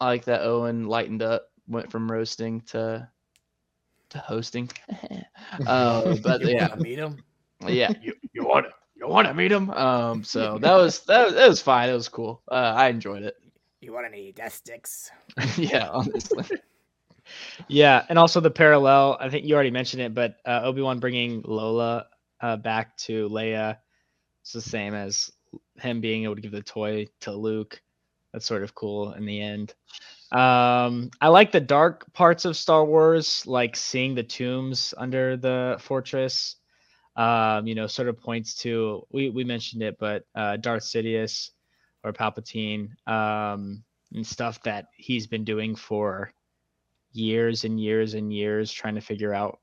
[0.00, 3.08] I like that Owen lightened up, went from roasting to
[4.10, 4.70] to hosting.
[5.66, 7.22] uh, but You yeah, meet him.
[7.66, 9.70] yeah, you you want to you want to meet him.
[9.70, 11.88] Um, so that was that was, that was fine.
[11.88, 12.42] It was cool.
[12.50, 13.36] Uh, I enjoyed it.
[13.80, 15.10] You want any death sticks?
[15.56, 16.44] yeah, honestly.
[17.68, 19.16] Yeah, and also the parallel.
[19.20, 22.06] I think you already mentioned it, but uh, Obi Wan bringing Lola
[22.40, 23.78] uh, back to Leia.
[24.42, 25.30] It's the same as
[25.76, 27.80] him being able to give the toy to Luke.
[28.32, 29.74] That's sort of cool in the end.
[30.30, 35.76] Um, I like the dark parts of Star Wars, like seeing the tombs under the
[35.80, 36.56] fortress.
[37.16, 41.50] Um, you know, sort of points to we we mentioned it, but uh, Darth Sidious
[42.04, 46.30] or Palpatine um, and stuff that he's been doing for
[47.18, 49.58] years and years and years trying to figure out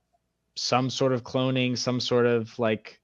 [0.56, 3.00] some sort of cloning, some sort of like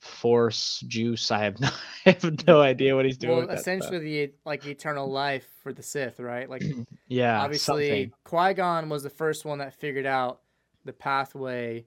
[0.00, 1.30] force juice.
[1.30, 1.70] I have no,
[2.06, 3.32] I have no idea what he's doing.
[3.32, 6.48] Well, with that essentially the like eternal life for the Sith, right?
[6.48, 6.62] Like
[7.08, 8.12] yeah, obviously.
[8.24, 10.40] Qui Gon was the first one that figured out
[10.84, 11.86] the pathway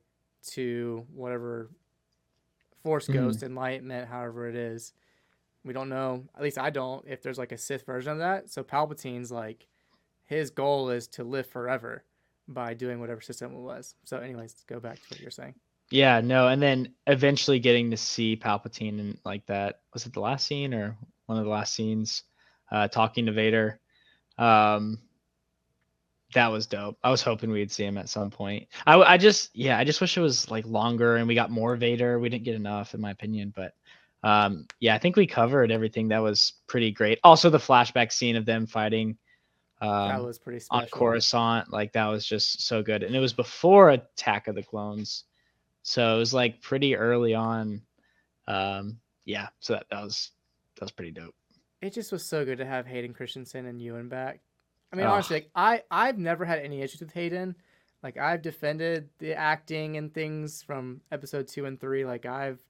[0.49, 1.69] to whatever
[2.83, 3.13] Force Mhm.
[3.13, 4.93] Ghost enlightenment, however it is.
[5.63, 6.23] We don't know.
[6.35, 7.05] At least I don't.
[7.07, 9.67] If there's like a Sith version of that, so Palpatine's like
[10.27, 12.03] his goal is to live forever
[12.47, 13.95] by doing whatever system it was.
[14.05, 15.55] So, anyways, go back to what you're saying.
[15.89, 19.79] Yeah, no, and then eventually getting to see Palpatine and like that.
[19.93, 22.23] Was it the last scene or one of the last scenes?
[22.69, 23.79] Uh, talking to Vader.
[24.37, 24.99] Um,
[26.33, 26.97] that was dope.
[27.01, 28.67] I was hoping we'd see him at some point.
[28.85, 31.77] I, I just, yeah, I just wish it was like longer and we got more
[31.77, 32.19] Vader.
[32.19, 33.53] We didn't get enough, in my opinion.
[33.55, 33.73] But
[34.23, 36.09] um, yeah, I think we covered everything.
[36.09, 37.19] That was pretty great.
[37.23, 39.17] Also, the flashback scene of them fighting
[39.81, 40.81] um, that was pretty special.
[40.81, 43.03] on Coruscant, like that was just so good.
[43.03, 45.25] And it was before Attack of the Clones,
[45.83, 47.81] so it was like pretty early on.
[48.47, 50.31] Um, yeah, so that, that was
[50.75, 51.35] that was pretty dope.
[51.81, 54.39] it just was so good to have Hayden Christensen and Ewan back.
[54.91, 55.13] I mean, Ugh.
[55.13, 57.55] honestly, like, I I've never had any issues with Hayden.
[58.03, 62.05] Like I've defended the acting and things from episode two and three.
[62.05, 62.61] Like I've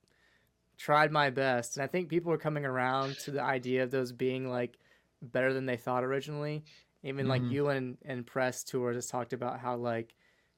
[0.77, 4.11] tried my best, and I think people are coming around to the idea of those
[4.11, 4.77] being like
[5.21, 6.63] better than they thought originally.
[7.03, 7.51] Even like Mhm.
[7.51, 10.15] Ewan and Press Tour just talked about how like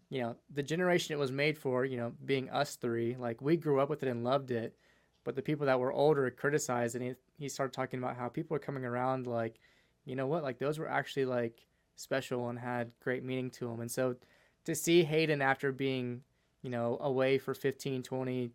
[0.09, 1.85] you know the generation it was made for.
[1.85, 4.75] You know, being us three, like we grew up with it and loved it.
[5.23, 8.55] But the people that were older criticized, and he, he started talking about how people
[8.55, 9.59] are coming around like
[10.05, 13.81] you know what like those were actually like special and had great meaning to them
[13.81, 14.15] and so
[14.63, 16.21] to see hayden after being
[16.61, 18.51] you know away for 15 20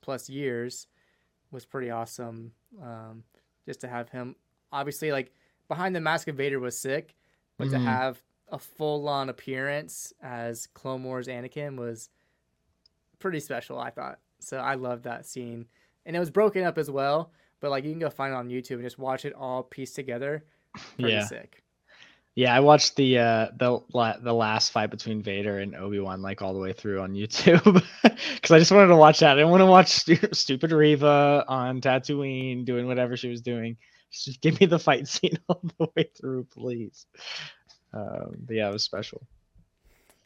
[0.00, 0.86] plus years
[1.50, 3.22] was pretty awesome um,
[3.66, 4.36] just to have him
[4.72, 5.32] obviously like
[5.68, 7.14] behind the mask of vader was sick
[7.58, 7.84] but to Mhm.
[7.84, 12.10] have a full-on appearance as clone wars anakin was
[13.18, 15.66] pretty special i thought so i loved that scene
[16.06, 18.48] and it was broken up as well but like you can go find it on
[18.48, 20.44] youtube and just watch it all pieced together
[20.98, 21.24] pretty Yeah.
[21.24, 21.60] sick
[22.36, 26.20] Yeah, I watched the uh the la- the last fight between Vader and Obi Wan
[26.20, 29.30] like all the way through on YouTube because I just wanted to watch that.
[29.30, 33.76] I didn't want to watch stu- stupid Reva on Tatooine doing whatever she was doing.
[34.22, 37.06] Just give me the fight scene all the way through, please.
[37.92, 39.22] Um, but yeah, it was special.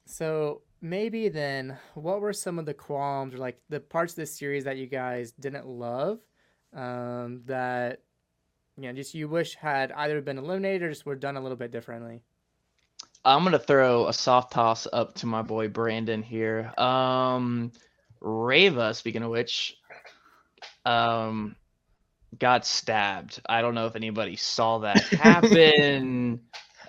[0.07, 4.37] So maybe then, what were some of the qualms or like the parts of this
[4.37, 6.21] series that you guys didn't love,
[6.75, 8.01] um, that
[8.77, 11.57] you know just you wish had either been eliminated or just were done a little
[11.57, 12.23] bit differently?
[13.25, 16.73] I'm gonna throw a soft toss up to my boy Brandon here.
[16.79, 17.73] Um,
[18.21, 19.77] Reva, speaking of which,
[20.87, 21.55] um,
[22.37, 23.41] got stabbed.
[23.49, 26.41] I don't know if anybody saw that happen.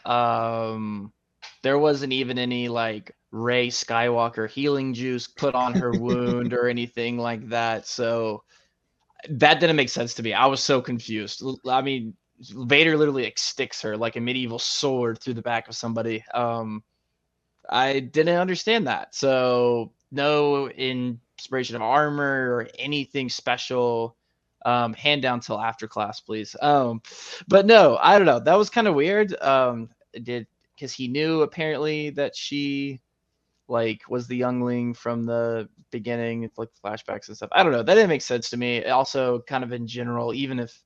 [0.06, 1.14] um,
[1.62, 7.18] there wasn't even any like Rey Skywalker healing juice put on her wound or anything
[7.18, 7.86] like that.
[7.88, 8.44] So
[9.30, 10.34] that didn't make sense to me.
[10.34, 11.44] I was so confused.
[11.68, 15.76] I mean, Vader literally like, sticks her like a medieval sword through the back of
[15.76, 16.24] somebody.
[16.34, 16.84] Um,
[17.70, 19.14] I didn't understand that.
[19.14, 24.16] So no inspiration of armor or anything special.
[24.66, 26.56] Um, hand down till after class, please.
[26.62, 27.02] Um,
[27.48, 28.40] but no, I don't know.
[28.40, 29.34] That was kind of weird.
[29.42, 29.90] Um,
[30.24, 33.02] did because he knew apparently that she
[33.68, 37.50] like was the youngling from the beginning, it's like flashbacks and stuff.
[37.52, 37.84] I don't know.
[37.84, 38.86] That didn't make sense to me.
[38.86, 40.82] Also, kind of in general, even if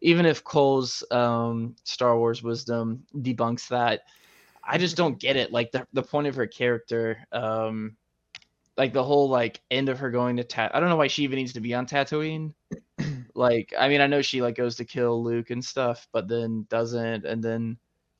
[0.00, 4.02] even if Cole's um, Star Wars wisdom debunks that,
[4.62, 5.52] I just don't get it.
[5.52, 7.96] Like the the point of her character, um,
[8.76, 10.72] like the whole like end of her going to Tat.
[10.74, 12.52] I don't know why she even needs to be on Tatooine.
[13.38, 16.66] Like, I mean, I know she like goes to kill Luke and stuff, but then
[16.70, 17.78] doesn't, and then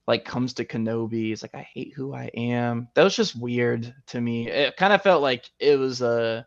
[0.09, 1.33] like comes to Kenobi.
[1.33, 2.89] It's like I hate who I am.
[2.95, 4.49] That was just weird to me.
[4.51, 6.45] It kind of felt like it was uh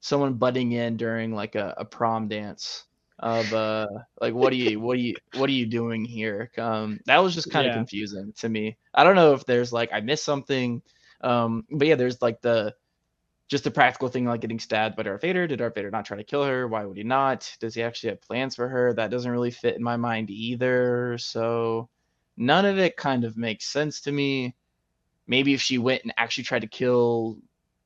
[0.00, 2.84] someone butting in during like a, a prom dance
[3.20, 3.86] of uh
[4.20, 6.50] like what are you what are you what are you doing here?
[6.58, 7.72] Um that was just kind of Yeah.
[7.72, 8.78] confusing to me.
[8.94, 10.82] I don't know if there's like I missed something.
[11.22, 12.74] Um but yeah, there's like the
[13.50, 15.48] just the practical thing like getting stabbed by Darth Vader.
[15.48, 16.68] Did Darth Vader not try to kill her?
[16.68, 17.52] Why would he not?
[17.58, 18.94] Does he actually have plans for her?
[18.94, 21.18] That doesn't really fit in my mind either.
[21.18, 21.88] So
[22.36, 24.54] none of it kind of makes sense to me.
[25.26, 27.38] Maybe if she went and actually tried to kill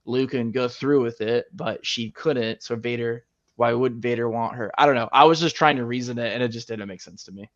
[0.04, 2.62] Luke and go through with it, but she couldn't.
[2.62, 3.24] So Vader,
[3.56, 4.70] why would Vader want her?
[4.76, 5.08] I don't know.
[5.12, 7.48] I was just trying to reason it and it just didn't make sense to me.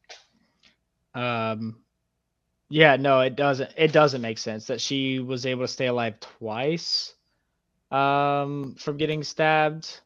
[1.14, 1.82] Um,
[2.70, 3.70] yeah, no, it doesn't.
[3.76, 7.14] It doesn't make sense that she was able to stay alive twice,
[7.90, 10.00] um, from getting stabbed,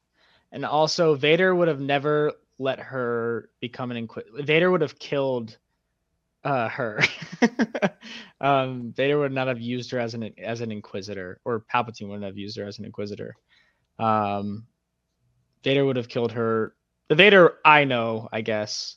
[0.51, 4.43] and also Vader would have never let her become an inquisitor.
[4.43, 5.59] Vader would have killed,
[6.45, 7.01] uh, her.
[8.41, 12.24] um, Vader would not have used her as an as an inquisitor, or Palpatine wouldn't
[12.24, 13.35] have used her as an inquisitor.
[13.99, 14.66] Um,
[15.62, 16.74] Vader would have killed her.
[17.09, 18.97] The Vader I know, I guess,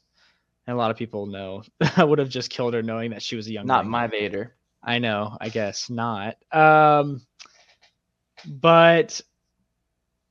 [0.67, 1.63] and a lot of people know,
[1.97, 3.65] I would have just killed her knowing that she was a young.
[3.65, 4.55] Not my Vader.
[4.83, 5.35] I know.
[5.41, 6.37] I guess not.
[6.51, 7.21] Um,
[8.45, 9.21] but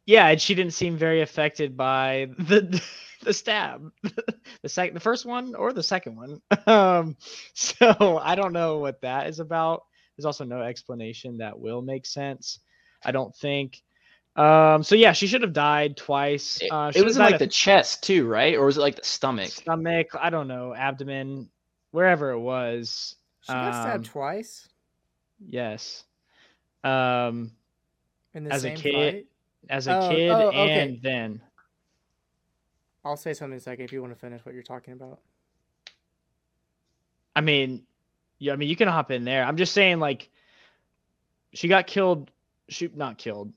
[0.06, 2.82] yeah, and she didn't seem very affected by the
[3.22, 3.90] the stab,
[4.62, 6.40] the second, the first one or the second one.
[6.66, 7.16] Um,
[7.54, 9.84] so I don't know what that is about.
[10.16, 12.60] There's also no explanation that will make sense.
[13.04, 13.82] I don't think.
[14.36, 16.60] Um, so yeah, she should have died twice.
[16.60, 18.56] It, Uh, it should was in died like the chest too, right?
[18.56, 19.50] Or was it like the stomach?
[19.50, 20.08] stomach.
[20.20, 21.50] I don't know, abdomen,
[21.90, 23.16] wherever it was.
[23.40, 24.68] She got stabbed Um, twice
[25.38, 26.04] Yes.
[26.84, 27.52] Um,
[28.34, 29.26] in the as a kid- fight.
[29.70, 30.80] as a Oh, kid oh, okay.
[30.80, 31.40] and then
[33.04, 35.20] I'll say something in a second if you want to finish what you're talking about.
[37.36, 37.82] I mean,
[38.38, 39.44] yeah, I mean you can hop in there.
[39.44, 40.30] I'm just saying like
[41.52, 42.30] she got killed
[42.68, 43.52] she not killed.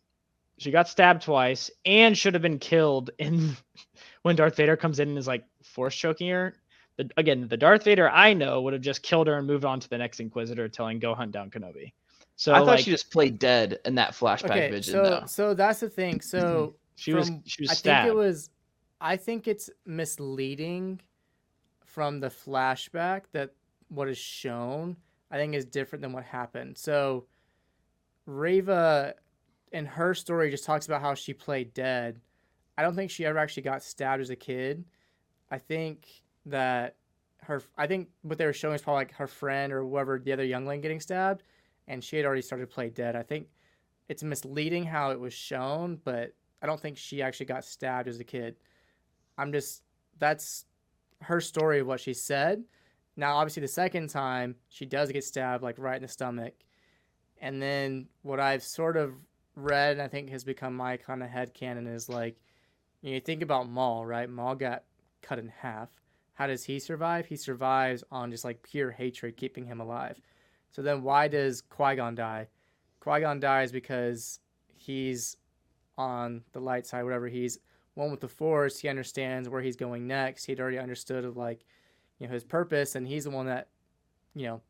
[0.57, 3.55] She got stabbed twice and should have been killed in
[4.23, 6.55] when Darth Vader comes in and is like force choking her.
[6.97, 9.79] The, again, the Darth Vader I know would have just killed her and moved on
[9.79, 11.93] to the next Inquisitor, telling go hunt down Kenobi.
[12.37, 15.23] So I thought like, she just played dead in that flashback Okay, vision so though.
[15.25, 16.21] so that's the thing.
[16.21, 16.75] So mm-hmm.
[16.95, 18.05] she was she was I stabbed.
[18.05, 18.51] think it was.
[19.01, 21.01] I think it's misleading
[21.83, 23.53] from the flashback that
[23.89, 24.97] what is shown.
[25.31, 26.77] I think is different than what happened.
[26.77, 27.25] So,
[28.27, 29.15] Reva,
[29.71, 32.21] in her story, just talks about how she played dead.
[32.77, 34.85] I don't think she ever actually got stabbed as a kid.
[35.49, 36.07] I think
[36.45, 36.95] that
[37.41, 37.63] her.
[37.79, 40.45] I think what they were showing is probably like her friend or whoever the other
[40.45, 41.41] youngling getting stabbed,
[41.87, 43.15] and she had already started to play dead.
[43.15, 43.47] I think
[44.09, 48.19] it's misleading how it was shown, but I don't think she actually got stabbed as
[48.19, 48.55] a kid.
[49.37, 49.83] I'm just
[50.19, 50.65] that's
[51.21, 52.63] her story of what she said.
[53.15, 56.53] Now, obviously, the second time she does get stabbed, like right in the stomach,
[57.39, 59.13] and then what I've sort of
[59.55, 62.37] read and I think has become my kind of head canon is like,
[63.01, 64.29] you, know, you think about Maul, right?
[64.29, 64.83] Maul got
[65.21, 65.89] cut in half.
[66.33, 67.25] How does he survive?
[67.25, 70.21] He survives on just like pure hatred keeping him alive.
[70.71, 72.47] So then, why does Qui Gon die?
[72.99, 74.39] Qui Gon dies because
[74.75, 75.37] he's
[75.97, 77.27] on the light side, whatever.
[77.27, 77.59] He's
[77.95, 78.79] one with the Force.
[78.79, 80.45] He understands where he's going next.
[80.45, 81.65] He'd already understood of like,
[82.19, 83.69] you know, his purpose, and he's the one that,
[84.35, 84.61] you know,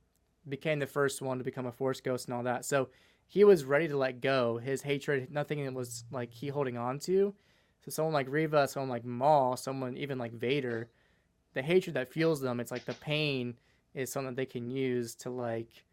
[0.48, 2.64] became the first one to become a Force ghost and all that.
[2.64, 2.90] So
[3.28, 4.58] he was ready to let go.
[4.58, 7.34] His hatred, nothing that was like he holding on to.
[7.84, 10.90] So someone like Reva, someone like Maul, someone even like Vader,
[11.54, 13.58] the hatred that fuels them, it's like the pain
[13.94, 15.84] is something that they can use to like,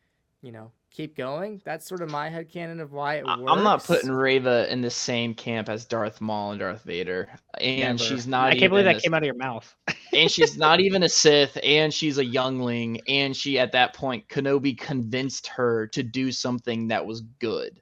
[0.44, 1.62] you know, keep going.
[1.64, 3.50] That's sort of my headcanon of why it I- works.
[3.50, 7.28] I'm not putting Reva in the same camp as Darth Maul and Darth Vader,
[7.60, 7.98] and Never.
[7.98, 8.48] she's not.
[8.52, 9.74] I can't believe that a- came out of your mouth.
[10.12, 14.28] and she's not even a Sith, and she's a youngling, and she at that point
[14.28, 17.80] Kenobi convinced her to do something that was good,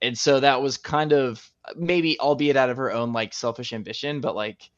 [0.00, 1.46] and so that was kind of
[1.76, 4.70] maybe albeit out of her own like selfish ambition, but like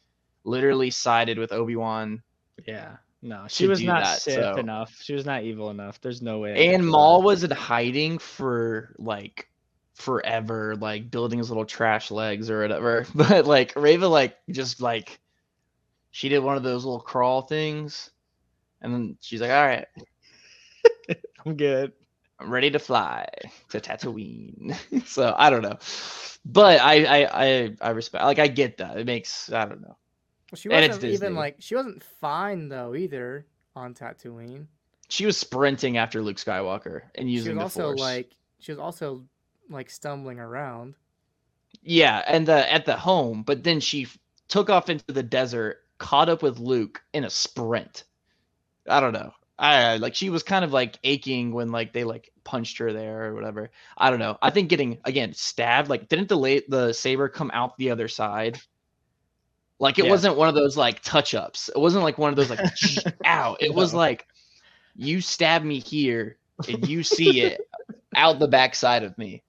[0.45, 2.21] literally sided with Obi Wan
[2.67, 2.97] Yeah.
[3.25, 4.99] No, she was not that, Sith so- enough.
[5.01, 6.01] She was not evil enough.
[6.01, 6.75] There's no way.
[6.75, 9.49] and Maul was in hiding for like
[9.95, 13.07] forever, like building his little trash legs or whatever.
[13.15, 15.21] But like Reva, like just like
[16.11, 18.11] she did one of those little crawl things,
[18.81, 19.87] and then she's like, "All right,
[21.47, 21.93] I'm good.
[22.41, 23.29] I'm ready to fly
[23.69, 25.79] to Tatooine." so I don't know,
[26.45, 28.25] but I I I, I respect.
[28.25, 28.99] Like I get that.
[28.99, 29.97] It makes I don't know.
[30.55, 31.29] She wasn't even Disney.
[31.31, 34.67] like she wasn't fine though either on Tatooine.
[35.09, 38.01] She was sprinting after Luke Skywalker and She using was the also Force.
[38.01, 39.25] like she was also
[39.71, 40.95] like stumbling around.
[41.83, 45.79] Yeah, and the at the home, but then she f- took off into the desert,
[45.99, 48.05] caught up with Luke in a sprint.
[48.89, 49.33] I don't know.
[49.59, 53.27] I like she was kind of like aching when like they like punched her there
[53.29, 53.71] or whatever.
[53.97, 54.37] I don't know.
[54.43, 58.09] I think getting again stabbed like didn't the late the saber come out the other
[58.09, 58.61] side?
[59.83, 60.11] Like it Yeah.
[60.13, 61.69] wasn't one of those like touch ups.
[61.69, 62.61] It wasn't like one of those like
[63.27, 63.57] ow.
[63.59, 64.29] It was like
[64.95, 66.37] you stab me here
[66.69, 67.61] and you see it
[68.15, 69.43] out the backside of me.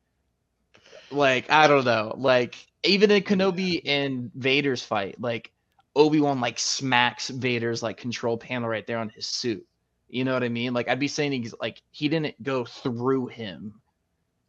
[1.12, 2.16] Like I don't know.
[2.18, 5.52] Like even in Kenobi and Vader's fight, like
[5.96, 9.64] Obi Wan like smacks Vader's like control panel right there on his suit.
[10.10, 10.74] You know what I mean?
[10.74, 13.80] Like I'd be saying he's like he didn't go through him,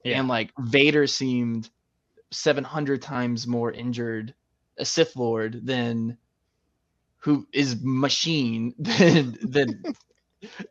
[0.03, 0.19] Yeah.
[0.19, 1.69] and like Vader seemed
[2.31, 4.35] seven hundred times more injured,
[4.79, 6.19] a Sith Lord than
[7.19, 9.83] who is machine than than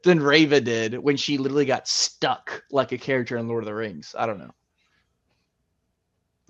[0.04, 3.74] than Reva did when she literally got stuck like a character in Lord of the
[3.74, 4.16] Rings.
[4.18, 4.54] I don't know.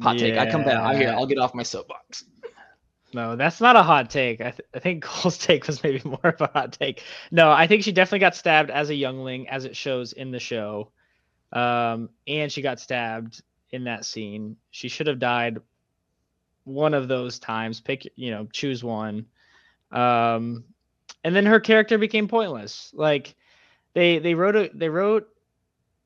[0.01, 0.38] Hot take.
[0.38, 0.80] I come back.
[0.80, 0.99] I.
[0.99, 1.16] Yeah.
[1.16, 2.26] I'll get off my soapbox.
[3.14, 4.41] No, that's not a hot take.
[4.41, 7.04] I, th- I think Cole's take was maybe more of a hot take.
[7.32, 10.39] No, I think she definitely got stabbed as a youngling, as it shows in the
[10.39, 10.91] show.
[11.51, 14.58] Um, and she got stabbed in that scene.
[14.72, 15.60] She should have died
[16.64, 17.80] one of those times.
[17.80, 19.26] Pick, you know, choose one.
[19.91, 20.64] Um,
[21.24, 22.91] and then her character became pointless.
[22.93, 23.36] Like
[23.93, 25.28] they they wrote a they wrote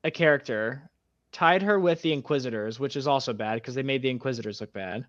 [0.03, 0.89] a character,
[1.31, 4.73] tied her with the Inquisitors, which is also bad because they made the Inquisitors look
[4.73, 5.05] bad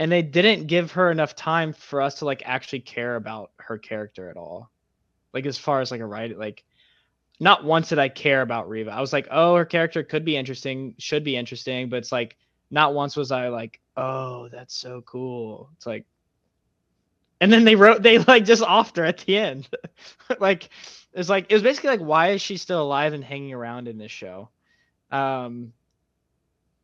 [0.00, 3.76] and they didn't give her enough time for us to like actually care about her
[3.76, 4.70] character at all
[5.34, 6.64] like as far as like a write like
[7.38, 10.36] not once did i care about Reva i was like oh her character could be
[10.38, 12.36] interesting should be interesting but it's like
[12.70, 16.04] not once was i like oh that's so cool it's like
[17.40, 19.68] and then they wrote they like just offed her at the end
[20.40, 20.68] like
[21.12, 23.98] it's like it was basically like why is she still alive and hanging around in
[23.98, 24.48] this show
[25.10, 25.72] um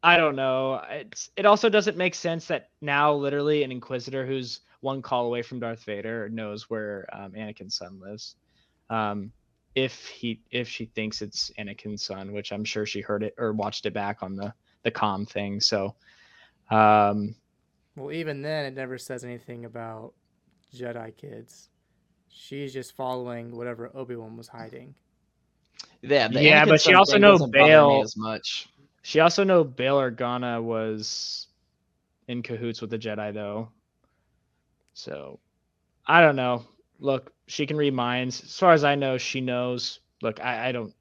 [0.07, 0.81] I don't know.
[0.89, 5.43] It's it also doesn't make sense that now literally an inquisitor who's one call away
[5.43, 8.37] from Darth Vader knows where um, Anakin's son lives.
[8.89, 9.33] Um,
[9.75, 13.53] if he if she thinks it's Anakin's son, which I'm sure she heard it or
[13.53, 14.55] watched it back on the
[14.85, 15.61] the com thing.
[15.61, 15.97] So,
[16.71, 17.35] um,
[17.97, 20.15] Well, even then, it never says anything about
[20.75, 21.71] Jedi kids.
[22.29, 24.95] She's just following whatever Obi Wan was hiding.
[26.03, 28.69] Yeah, the Yeah, Anakin but she also thing know doesn't bother me Bail- as much.
[29.03, 31.49] she also know Bail Organa was
[32.29, 33.71] in cahoots with the Jedi though.
[34.95, 35.41] So,
[36.07, 36.65] I don't know.
[36.99, 38.43] Look, she can read minds.
[38.43, 40.01] As far as I know, she knows.
[40.23, 40.95] Look, I, I don't.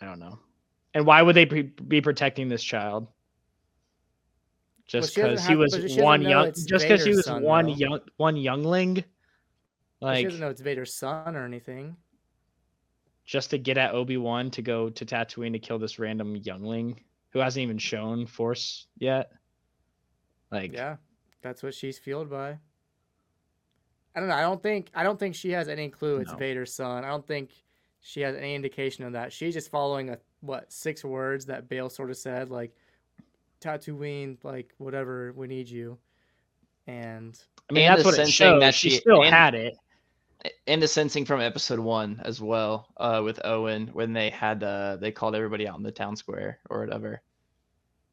[0.00, 0.38] I don't know.
[0.94, 3.06] And why would they be, be protecting this child?
[4.90, 7.66] Just because he was but she doesn't one young, just because he was son, one
[7.66, 7.74] though.
[7.74, 9.04] young, one youngling,
[10.00, 11.96] like she doesn't know it's Vader's son or anything.
[13.24, 17.00] just to get at Obi Wan to go to Tatooine to kill this random youngling
[17.28, 19.30] who hasn't even shown Force yet.
[20.50, 20.96] Like, Yeah,
[21.40, 22.58] that's what she's fueled by.
[24.16, 24.34] I don't know.
[24.34, 24.90] I don't think.
[24.92, 26.36] I don't think she has any clue it's No.
[26.36, 27.04] Vader's son.
[27.04, 27.50] I don't think
[28.00, 29.32] she has any indication of that.
[29.32, 32.74] She's just following a what six words that Bail sort of said, like
[33.60, 35.32] Tatooine, like whatever.
[35.36, 35.98] We need you.
[36.86, 37.38] And
[37.68, 38.60] I mean, And that's the what it sensing shows.
[38.60, 39.76] that she she- still and- had it.
[40.66, 44.96] and the sensing from episode one as well uh with owen when they had uh
[44.96, 47.20] they called everybody out in the town square or whatever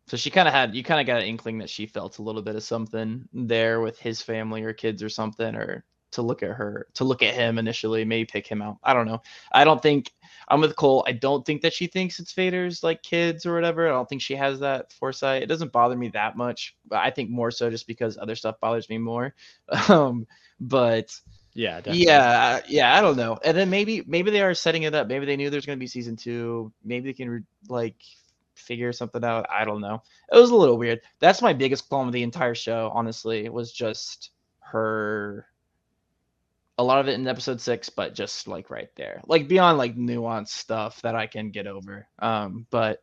[0.08, 2.22] so she kind of had you kind of got an inkling that she felt a
[2.22, 5.86] little bit of something there with his family or kids or something or
[6.18, 9.07] to look at her to look at him initially maybe pick him out i don't
[9.07, 9.22] know
[9.53, 10.13] i don't think
[10.49, 13.88] i'm with cole i don't think that she thinks it's vader's like kids or whatever
[13.88, 17.30] i don't think she has that foresight it doesn't bother me that much i think
[17.30, 19.36] more so just because other stuff bothers me more
[19.89, 20.28] um
[20.59, 21.11] but
[21.53, 22.26] Yeah, definitely.
[22.26, 23.38] yeah, yeah, I don't know.
[23.43, 25.07] And then maybe maybe they are setting it up.
[25.07, 26.72] Maybe they knew there's going to be season 2.
[26.84, 27.95] Maybe they can re- like
[28.55, 29.47] figure something out.
[29.49, 30.01] I don't know.
[30.32, 31.01] It was a little weird.
[31.20, 35.47] That's my biggest problem with the entire show, honestly, It was just her
[36.78, 39.21] a lot of it in episode 6, but just like right there.
[39.28, 42.07] Like beyond like nuanced stuff that I can get over.
[42.19, 43.01] Um but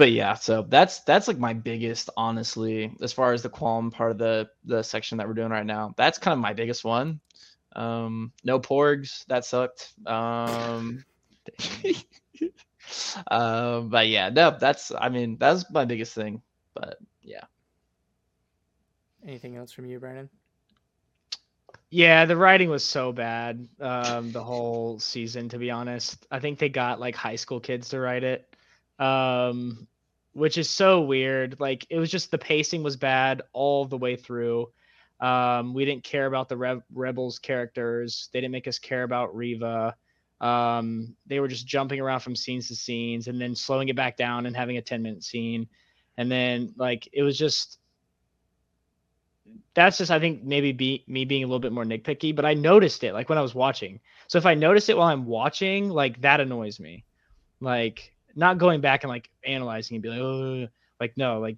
[0.00, 4.10] but yeah, so that's that's like my biggest, honestly, as far as the qualm part
[4.10, 5.92] of the the section that we're doing right now.
[5.98, 7.20] That's kind of my biggest one.
[7.76, 9.92] Um, no porgs, that sucked.
[10.06, 11.04] Um,
[13.26, 16.40] uh, but yeah, no, that's I mean that's my biggest thing.
[16.72, 17.44] But yeah,
[19.26, 20.30] anything else from you, Brandon?
[21.90, 23.68] Yeah, the writing was so bad.
[23.80, 27.88] Um, the whole season, to be honest, I think they got like high school kids
[27.88, 28.54] to write it,
[29.00, 29.88] um,
[30.32, 31.58] which is so weird.
[31.58, 34.68] Like it was just the pacing was bad all the way through.
[35.18, 38.28] Um, we didn't care about the Rev- rebels characters.
[38.32, 39.96] They didn't make us care about Reva.
[40.40, 44.16] Um, they were just jumping around from scenes to scenes and then slowing it back
[44.16, 45.66] down and having a 10 minute scene.
[46.16, 47.79] And then like it was just
[49.74, 52.54] that's just I think maybe be me being a little bit more nitpicky, but I
[52.54, 54.00] noticed it like when I was watching.
[54.28, 57.04] So if I notice it while I'm watching, like that annoys me.
[57.60, 61.56] Like not going back and like analyzing and be like, oh, like no, like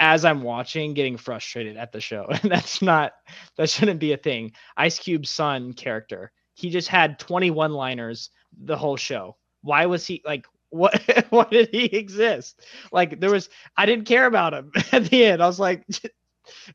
[0.00, 3.12] as I'm watching, getting frustrated at the show, and that's not
[3.56, 4.52] that shouldn't be a thing.
[4.76, 8.30] Ice Cube's son character, he just had 21 liners
[8.64, 9.36] the whole show.
[9.62, 10.46] Why was he like?
[10.72, 11.02] What?
[11.30, 12.64] why did he exist?
[12.92, 15.42] Like there was, I didn't care about him at the end.
[15.42, 15.84] I was like,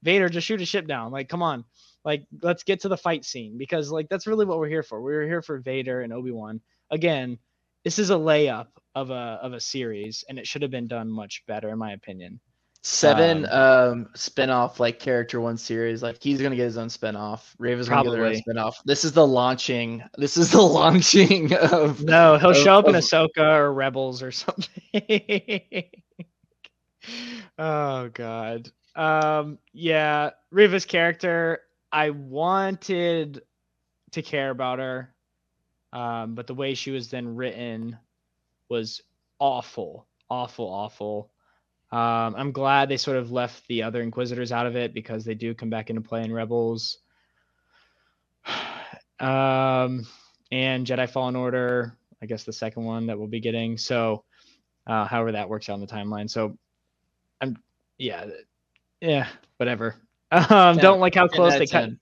[0.03, 1.11] Vader, just shoot a ship down.
[1.11, 1.65] Like, come on.
[2.03, 5.01] Like, let's get to the fight scene because, like, that's really what we're here for.
[5.01, 6.61] We're here for Vader and Obi Wan.
[6.91, 7.39] Again,
[7.83, 11.09] this is a layup of a of a series, and it should have been done
[11.11, 12.39] much better, in my opinion.
[12.83, 16.03] Seven um, spin-off like character one series.
[16.03, 17.55] Like he's gonna get his own spin-off.
[17.57, 18.37] Raven's gonna get own Probably.
[18.37, 18.79] spin-off.
[18.85, 20.03] This is the launching.
[20.19, 24.21] This is the launching of No, he'll of- show up in of- Ahsoka or Rebels
[24.21, 24.69] or something.
[27.57, 28.71] oh God.
[28.95, 29.59] Um.
[29.73, 31.61] Yeah, Reva's character.
[31.91, 33.41] I wanted
[34.11, 35.13] to care about her,
[35.93, 37.97] um, but the way she was then written
[38.69, 39.01] was
[39.39, 41.31] awful, awful, awful.
[41.91, 45.35] Um, I'm glad they sort of left the other Inquisitors out of it because they
[45.35, 46.99] do come back into play in Rebels.
[49.17, 50.05] Um,
[50.51, 53.77] and Jedi Fallen Order, I guess the second one that we'll be getting.
[53.77, 54.25] So,
[54.85, 56.29] uh, however that works out in the timeline.
[56.29, 56.57] So,
[57.39, 57.55] I'm,
[57.97, 58.25] yeah,
[59.05, 59.27] yeah,
[59.57, 59.95] whatever.
[60.31, 61.81] Um, don't like how close they cut.
[61.81, 61.99] 10.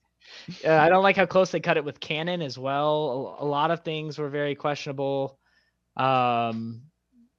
[0.65, 3.37] Uh, I don't like how close they cut it with canon as well.
[3.39, 5.37] A, a lot of things were very questionable.
[5.95, 6.81] Um,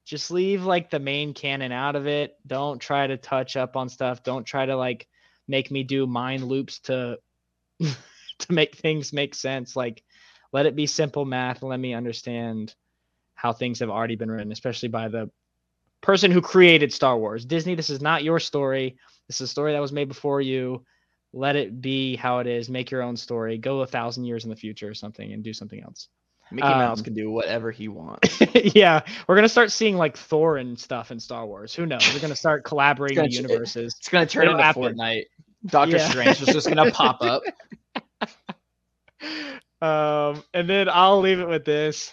[0.05, 2.37] just leave like the main canon out of it.
[2.47, 4.23] Don't try to touch up on stuff.
[4.23, 5.09] Don't try to like
[5.49, 7.19] make me do mind loops to
[7.81, 9.75] to make things make sense.
[9.75, 10.03] Like
[10.53, 11.63] let it be simple math.
[11.63, 12.75] Let me understand
[13.35, 15.31] how things have already been written, especially by the
[16.01, 17.45] person who created Star Wars.
[17.45, 18.97] Disney, this is not your story.
[19.29, 20.85] This is a story that was made before you.
[21.33, 22.69] Let it be how it is.
[22.69, 23.59] Make your own story.
[23.59, 26.09] Go a thousand years in the future or something and do something else.
[26.53, 28.41] Mickey Mouse Um, can do whatever he wants.
[28.75, 31.75] yeah, we're gonna start seeing like Thor and stuff in Star Wars.
[31.75, 32.03] Who knows?
[32.15, 33.97] We're gonna start collaborating gonna the universes.
[33.99, 34.83] It's gonna turn It'll into happen.
[34.97, 35.25] Fortnite.
[35.67, 36.09] Doctor Yeah.
[36.09, 37.43] Strange is just gonna pop up.
[39.83, 42.13] Um, and then I'll leave it with this.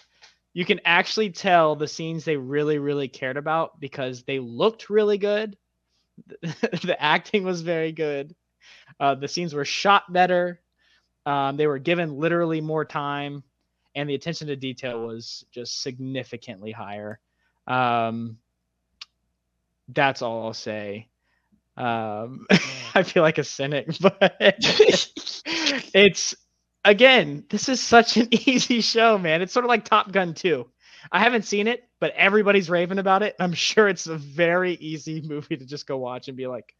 [0.52, 5.16] You can actually tell the scenes they really, really cared about because they looked really
[5.16, 5.56] good.
[6.40, 8.34] the acting was very good.
[9.00, 10.60] Uh, the scenes were shot better.
[11.24, 13.42] Um, they were given literally more time,
[13.94, 17.20] and the attention to detail was just significantly higher.
[17.66, 18.38] Um,
[19.88, 21.08] that's all I'll say.
[21.76, 22.46] Um,
[22.94, 24.36] I feel like a cynic, but
[25.94, 26.34] it's
[26.84, 29.42] again, this is such an easy show, man.
[29.42, 30.66] It's sort of like Top Gun 2.
[31.10, 33.34] I haven't seen it, but everybody's raving about it.
[33.40, 36.74] I'm sure it's a very easy movie to just go watch and be like,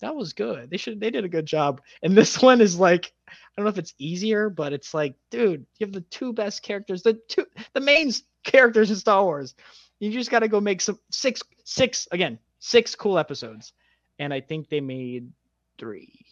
[0.00, 0.70] that was good.
[0.70, 1.82] They should they did a good job.
[2.02, 5.66] And this one is like, I don't know if it's easier, but it's like, dude,
[5.78, 8.12] you have the two best characters, the two the main
[8.44, 9.54] characters in Star Wars.
[9.98, 13.72] You just gotta go make some six six again, six cool episodes.
[14.18, 15.30] And I think they made
[15.78, 16.26] three.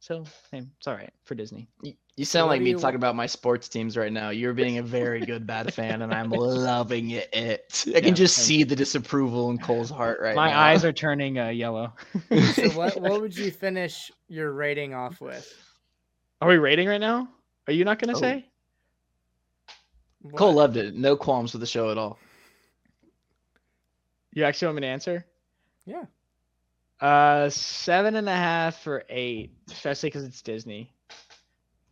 [0.00, 1.68] So hey, it's all right for Disney.
[1.82, 4.30] You- You sound what like me you- talking about my sports teams right now.
[4.30, 7.84] You're being a very good bad fan, and I'm loving it.
[7.94, 10.56] I can just thank see the disapproval in Cole's heart right My now.
[10.56, 11.92] My eyes are turning uh, yellow.
[12.54, 15.52] So what what would you finish your rating off with?
[16.40, 17.28] Are we rating right now?
[17.66, 18.20] Are you not gonna Oh.
[18.20, 18.46] say?
[20.34, 20.94] Cole loved it.
[20.94, 22.18] No qualms with the show at all.
[24.32, 25.24] You actually want me to answer?
[25.86, 26.04] Yeah.
[27.00, 30.92] Uh, seven and a half or eight, especially because it's Disney.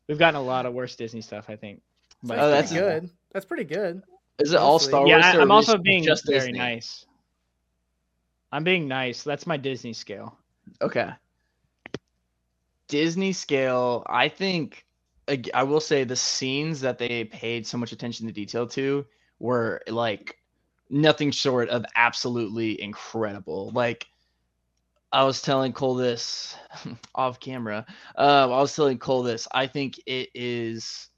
[0.09, 1.81] We've gotten a lot of worse Disney stuff, I think.
[2.23, 3.11] But, Oh, that's that's- pretty good.
[3.33, 4.03] That's pretty good.
[4.39, 4.89] Is it all Mostly.
[4.89, 5.11] Star Wars?
[5.11, 6.59] yeah, I, or I'm also being just very Disney?
[6.59, 7.07] nice.
[8.53, 9.23] I'm being nice.
[9.23, 10.37] That's my Disney scale.
[10.81, 11.11] Okay.
[12.89, 14.85] Disney scale, I think
[15.55, 19.05] I will say the scenes that they paid so much attention to detail to
[19.41, 20.39] were like
[20.89, 23.71] nothing short of absolutely incredible.
[23.75, 24.07] Like
[25.13, 26.57] I was telling Cole this
[27.15, 27.87] off camera.
[28.17, 29.49] Um, I was telling Cole this.
[29.53, 31.09] I think it is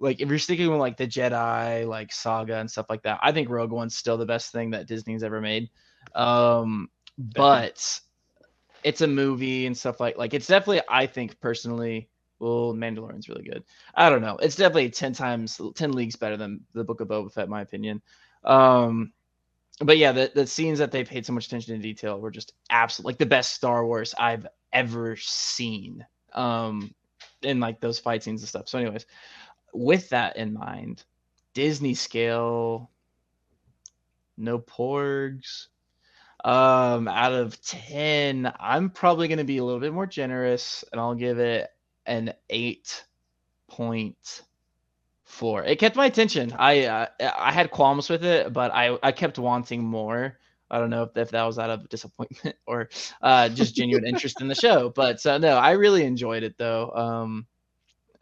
[0.00, 3.20] like if you're sticking with like the Jedi like saga and stuff like that.
[3.22, 5.70] I think Rogue One's still the best thing that Disney's ever made.
[6.14, 8.00] Um, but
[8.82, 12.08] it's a movie and stuff like like it's definitely I think personally.
[12.40, 13.62] Well, Mandalorian's really good.
[13.94, 14.36] I don't know.
[14.38, 17.60] It's definitely ten times, ten leagues better than the Book of Boba Fett, in my
[17.60, 18.02] opinion.
[18.42, 19.12] Um,
[19.84, 22.52] but yeah, the the scenes that they paid so much attention to detail were just
[22.70, 26.04] absolute like the best Star Wars I've ever seen.
[26.32, 26.94] Um,
[27.42, 28.68] in like those fight scenes and stuff.
[28.68, 29.06] So, anyways,
[29.72, 31.04] with that in mind,
[31.54, 32.90] Disney scale,
[34.36, 35.66] no porgs.
[36.44, 41.00] Um, out of 10, I'm probably going to be a little bit more generous and
[41.00, 41.68] I'll give it
[42.04, 42.32] an
[45.32, 45.66] 8.4.
[45.66, 46.54] It kept my attention.
[46.58, 50.38] I uh, I had qualms with it, but I I kept wanting more.
[50.70, 52.88] I don't know if, if that was out of disappointment or
[53.20, 56.90] uh, just genuine interest in the show, but uh, no, I really enjoyed it though.
[56.92, 57.46] Um,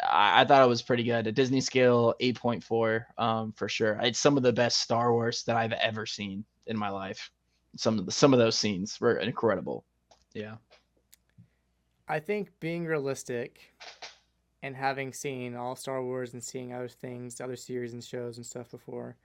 [0.03, 1.29] I, I, thought it was pretty good.
[1.29, 4.01] A Disney scale, 8.4 um, for sure.
[4.03, 7.31] It's some of the best Star Wars that I've ever seen in my life
[7.77, 9.85] some of the, some of those scenes were incredible.
[10.35, 10.57] Yeah.
[12.09, 13.61] I think being realistic
[14.63, 18.47] and having seen all Star Wars and seeing other things, other series and shows and
[18.47, 19.17] stuff before,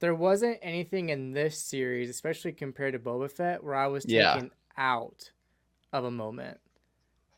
[0.00, 4.16] there wasn't anything in this series, especially compared to Boba Fett, where I was taken
[4.16, 4.42] yeah.
[4.76, 5.30] out
[5.92, 6.58] of a moment.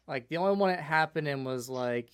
[0.06, 2.10] Like the only one that happened in was like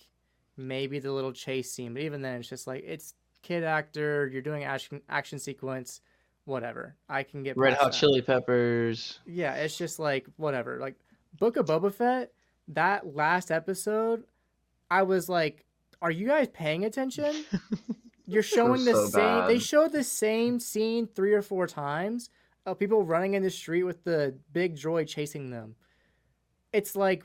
[0.57, 4.29] maybe the little chase scene, but even then, it's just like it's kid actor.
[4.31, 6.01] You're doing action action sequence
[6.49, 6.95] whatever.
[7.07, 7.97] I can get Red Hot that.
[7.97, 9.19] Chili Peppers.
[9.25, 10.79] Yeah, it's just like whatever.
[10.79, 10.95] Like
[11.37, 12.33] Book of Boba Fett,
[12.69, 14.23] that last episode,
[14.89, 15.65] I was like,
[16.01, 17.45] "Are you guys paying attention?"
[18.29, 19.21] You're showing the so same.
[19.21, 19.49] Bad.
[19.49, 22.29] They showed the same scene three or four times
[22.65, 25.75] of people running in the street with the big droid chasing them.
[26.71, 27.23] It's like,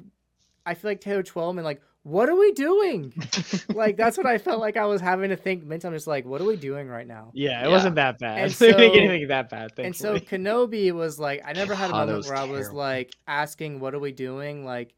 [0.64, 3.14] I feel like Taylor Twellman, like, what are we doing?
[3.74, 5.92] like that's what I felt like I was having to think mentally.
[5.92, 7.30] I'm just like, what are we doing right now?
[7.34, 7.68] Yeah, it yeah.
[7.68, 8.38] wasn't that bad.
[8.38, 9.74] And so, anything that bad.
[9.74, 9.86] Thankfully.
[9.86, 12.54] And so Kenobi was like, I never had a moment where terrible.
[12.54, 14.64] I was like asking, what are we doing?
[14.64, 14.94] Like,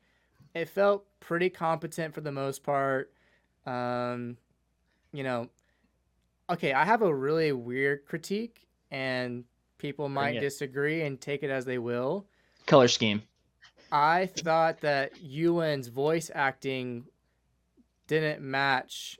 [0.56, 3.12] it felt pretty competent for the most part.
[3.66, 4.38] Um,
[5.12, 5.50] you know,
[6.48, 9.44] okay, I have a really weird critique, and
[9.76, 12.26] people might disagree and take it as they will.
[12.64, 13.22] Color scheme.
[13.92, 17.04] I thought that Ewan's voice acting
[18.06, 19.18] didn't match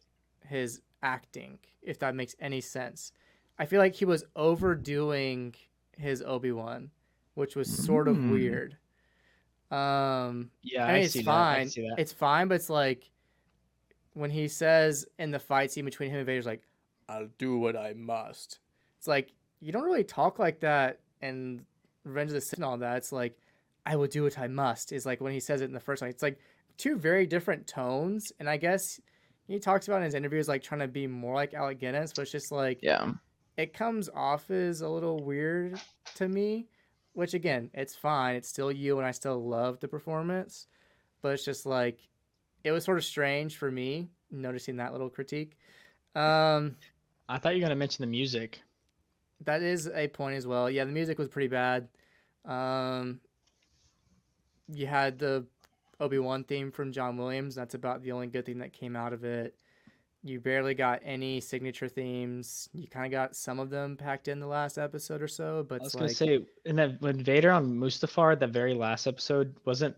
[0.49, 3.13] his acting, if that makes any sense.
[3.59, 5.55] I feel like he was overdoing
[5.99, 6.91] his Obi Wan,
[7.35, 8.31] which was sort of mm.
[8.31, 8.77] weird.
[9.71, 11.71] Um, yeah, I mean, I it's fine.
[11.99, 13.11] It's fine, but it's like
[14.15, 16.63] when he says in the fight scene between him and Vader's like,
[17.09, 18.61] "I'll do what I must."
[18.99, 21.65] It's like you don't really talk like that and
[22.05, 22.99] Revenge of the Sith and all that.
[22.99, 23.37] It's like
[23.85, 26.03] I will do what I must is like when he says it in the first
[26.03, 26.11] one.
[26.11, 26.39] It's like
[26.77, 29.01] two very different tones, and I guess
[29.49, 32.23] he talks about in his interviews like trying to be more like Alec Guinness, but
[32.23, 33.13] it's just like yeah,
[33.57, 35.81] it comes off as a little weird
[36.15, 36.67] to me.
[37.17, 38.37] Which again, it's fine.
[38.37, 40.67] It's still you, and I still love the performance,
[41.23, 41.99] but it's just like
[42.63, 45.57] it was sort of strange for me noticing that little critique.
[46.15, 46.77] Um,
[47.27, 48.61] I thought you were gonna mention the music.
[49.47, 50.69] That is a point as well.
[50.69, 51.89] Yeah, the music was pretty bad.
[52.45, 53.21] Um,
[54.71, 55.47] you had the
[55.99, 57.55] Obi Wan theme from John Williams.
[57.55, 59.57] That's about the only good thing that came out of it.
[60.29, 62.69] You barely got any signature themes.
[62.73, 65.65] You kind of got some of them packed in the last episode or so.
[65.69, 69.55] But I was gonna say, and then when Vader on Mustafar, the very last episode
[69.65, 69.97] wasn't.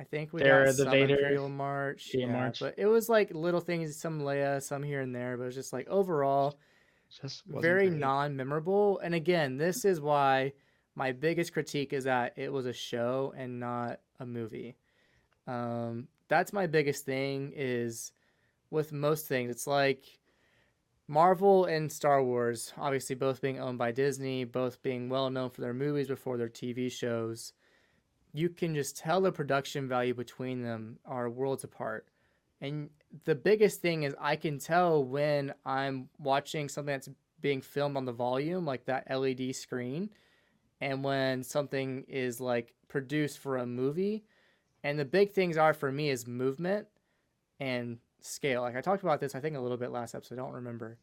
[0.00, 2.10] I think we there, got the some Vader Imperial March.
[2.12, 2.58] Yeah, March.
[2.60, 5.36] but it was like little things, some Leia, some here and there.
[5.36, 6.58] But it was just like overall,
[7.20, 8.00] just very great.
[8.00, 8.98] non-memorable.
[8.98, 10.54] And again, this is why
[10.94, 14.76] my biggest critique is that it was a show and not a movie.
[15.46, 18.12] Um, that's my biggest thing is
[18.72, 19.50] with most things.
[19.50, 20.18] It's like
[21.06, 25.60] Marvel and Star Wars, obviously both being owned by Disney, both being well known for
[25.60, 27.52] their movies before their TV shows.
[28.32, 32.08] You can just tell the production value between them are worlds apart.
[32.62, 32.88] And
[33.24, 37.10] the biggest thing is I can tell when I'm watching something that's
[37.42, 40.08] being filmed on the volume, like that LED screen,
[40.80, 44.24] and when something is like produced for a movie.
[44.82, 46.86] And the big things are for me is movement
[47.60, 48.62] and scale.
[48.62, 50.38] Like I talked about this, I think a little bit last episode.
[50.38, 50.98] I don't remember,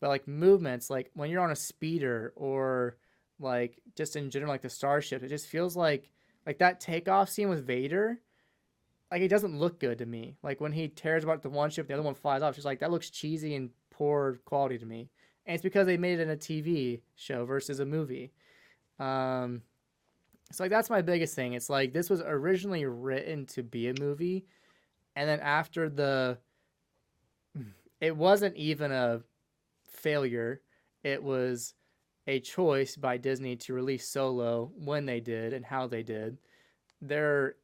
[0.00, 2.96] but like movements, like when you're on a speeder or
[3.38, 6.10] like just in general, like the starship, it just feels like
[6.46, 8.20] like that takeoff scene with Vader.
[9.10, 10.36] Like it doesn't look good to me.
[10.42, 12.54] Like when he tears apart the one ship, the other one flies off.
[12.54, 15.08] Just like that looks cheesy and poor quality to me.
[15.46, 18.32] And it's because they made it in a TV show versus a movie.
[18.98, 19.62] Um,
[20.52, 21.54] so like that's my biggest thing.
[21.54, 24.46] It's like this was originally written to be a movie,
[25.16, 26.38] and then after the,
[28.04, 29.22] it wasn't even a
[29.90, 30.60] failure.
[31.02, 31.74] It was
[32.26, 36.36] a choice by Disney to release Solo when they did and how they did.
[37.00, 37.56] Their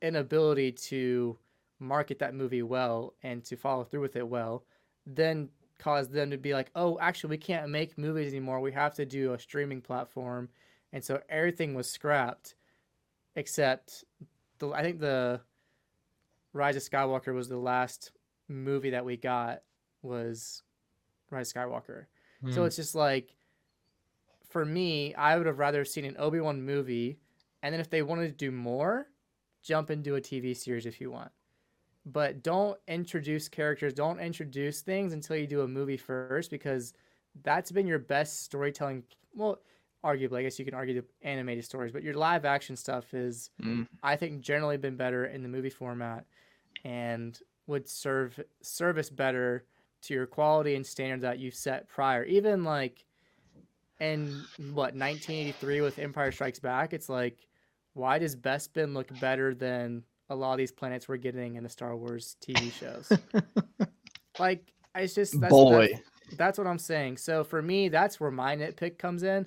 [0.00, 1.36] inability to
[1.80, 4.64] market that movie well and to follow through with it well
[5.06, 5.48] then
[5.78, 8.60] caused them to be like, oh, actually, we can't make movies anymore.
[8.60, 10.48] We have to do a streaming platform.
[10.92, 12.54] And so everything was scrapped
[13.34, 14.04] except
[14.60, 15.40] the, I think the
[16.52, 18.12] Rise of Skywalker was the last
[18.48, 19.62] movie that we got
[20.02, 20.62] was
[21.30, 22.06] Rise of Skywalker.
[22.50, 22.66] So hmm.
[22.66, 23.34] it's just like
[24.54, 27.18] for me, I would have rather seen an Obi Wan movie,
[27.62, 29.08] and then if they wanted to do more,
[29.62, 31.32] jump into a TV series if you want.
[32.06, 36.92] But don't introduce characters, don't introduce things until you do a movie first, because
[37.42, 39.02] that's been your best storytelling.
[39.34, 39.58] Well,
[40.04, 43.50] arguably, I guess you can argue the animated stories, but your live action stuff is,
[43.60, 43.88] Mm.
[44.04, 46.26] I think, generally been better in the movie format,
[46.84, 47.36] and
[47.66, 49.64] would serve service better
[50.02, 52.24] to your quality and standard that you set prior.
[52.24, 53.04] Even like
[54.00, 57.38] in what 1983 with Empire Strikes Back, it's like,
[57.94, 61.68] why does Bespin look better than a lot of these planets we're getting in the
[61.68, 63.10] Star Wars TV shows?
[64.38, 65.88] like, it's just that's, Boy.
[65.92, 67.18] That's, that's what I'm saying.
[67.18, 69.46] So for me, that's where my nitpick comes in.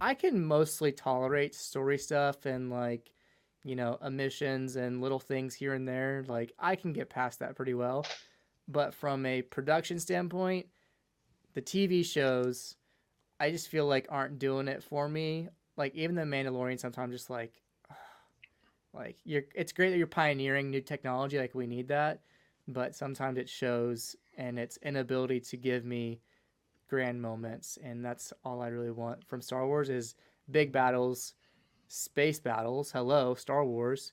[0.00, 3.10] I can mostly tolerate story stuff and like,
[3.66, 6.24] you know, omissions and little things here and there.
[6.28, 8.06] Like I can get past that pretty well.
[8.68, 10.66] But from a production standpoint,
[11.54, 12.76] the TV shows,
[13.40, 15.48] I just feel like aren't doing it for me.
[15.76, 17.60] Like even the Mandalorian, sometimes just like,
[18.94, 19.42] like you're.
[19.54, 21.36] It's great that you're pioneering new technology.
[21.36, 22.20] Like we need that,
[22.68, 26.20] but sometimes it shows and its inability to give me
[26.88, 30.14] grand moments, and that's all I really want from Star Wars is
[30.50, 31.34] big battles,
[31.88, 32.90] space battles.
[32.90, 34.12] Hello, Star Wars,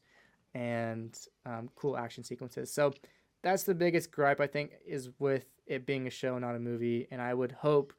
[0.54, 2.72] and um, cool action sequences.
[2.72, 2.94] So
[3.42, 7.08] that's the biggest gripe I think is with it being a show, not a movie.
[7.12, 7.94] And I would hope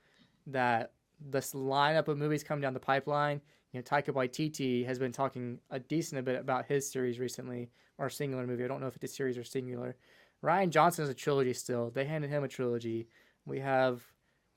[0.47, 3.41] that this lineup of movies coming down the pipeline.
[3.73, 8.09] You know, Taika Waititi has been talking a decent bit about his series recently, or
[8.09, 8.65] singular movie.
[8.65, 9.97] I don't know if it's a series or singular.
[10.45, 11.91] Rian Johnson is a trilogy still.
[11.91, 13.09] They handed him a trilogy.
[13.47, 14.03] We have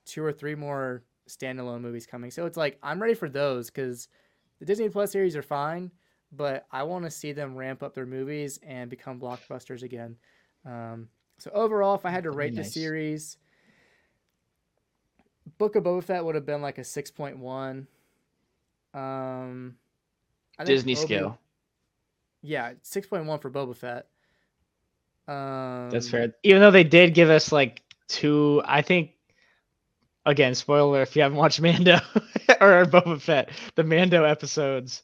[0.06, 2.32] two or three more standalone movies coming.
[2.32, 4.08] So it's like I'm ready for those because
[4.60, 5.92] the Disney Plus series are fine,
[6.32, 10.16] but I want to see them ramp up their movies and become blockbusters again.
[10.66, 13.38] Um, so overall, if I had to That'd be rate the series,
[15.58, 17.88] Book of Boba Fett would have been like a six point one.
[18.94, 19.76] Um,
[20.58, 21.40] I think Disney Obi- scale.
[22.42, 24.08] Yeah, six point one for Boba Fett.
[25.28, 26.34] Um, That's fair.
[26.44, 29.12] Even though they did give us like two, I think.
[30.28, 31.96] Again, spoiler if you haven't watched Mando
[32.60, 35.04] or Boba Fett, the Mando episodes,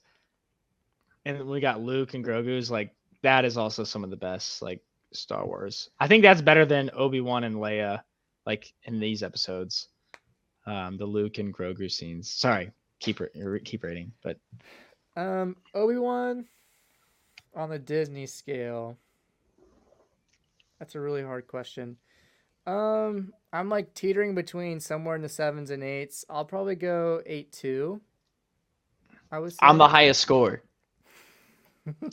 [1.23, 2.69] and we got Luke and Grogu's.
[2.69, 4.81] Like that is also some of the best like
[5.13, 5.89] Star Wars.
[5.97, 8.01] I think that's better than Obi Wan and Leia,
[8.45, 9.87] like in these episodes.
[10.65, 12.29] Um, the Luke and Grogu scenes.
[12.29, 13.21] Sorry, keep
[13.63, 14.37] keep rating, but
[15.15, 16.45] Um, Obi Wan
[17.55, 18.97] on the Disney scale.
[20.79, 21.95] That's a really hard question.
[22.65, 26.23] Um, I'm like teetering between somewhere in the sevens and eights.
[26.29, 28.01] I'll probably go eight two.
[29.31, 29.57] I was.
[29.61, 30.61] I'm the highest score.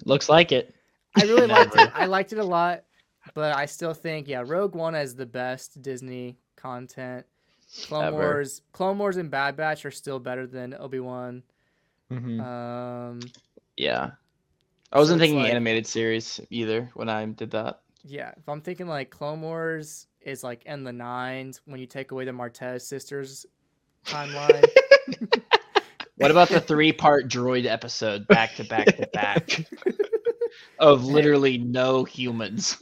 [0.05, 0.75] looks like it.
[1.17, 1.91] I really liked it.
[1.95, 2.85] I liked it a lot,
[3.35, 7.27] but I still think yeah, Rogue One is the best Disney content.
[7.87, 8.17] Clone Ever.
[8.17, 11.43] Wars, Clone Wars, and Bad Batch are still better than Obi Wan.
[12.11, 12.41] Mhm.
[12.45, 13.21] Um,
[13.77, 14.11] Yeah.
[14.93, 17.83] I wasn't it's thinking like- animated series either when I did that.
[18.03, 22.13] Yeah, if I'm thinking like Clone Wars is like in the nines when you take
[22.13, 23.47] away the Martez sisters
[24.05, 24.65] timeline.
[26.21, 29.65] What about the three part droid episode back to back to back
[30.79, 32.77] of literally no humans?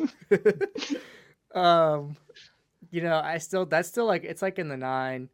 [1.54, 2.16] um,
[2.90, 5.28] you know, I still that's still like it's like in the nine.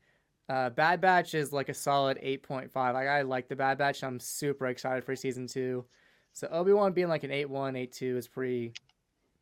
[0.51, 2.93] Uh, Bad Batch is like a solid eight point five.
[2.93, 4.05] Like I like the Bad Batch.
[4.05, 5.87] I'm super excited for season two.
[6.35, 8.75] So Obi Wan being like an eight one, eight two is pretty,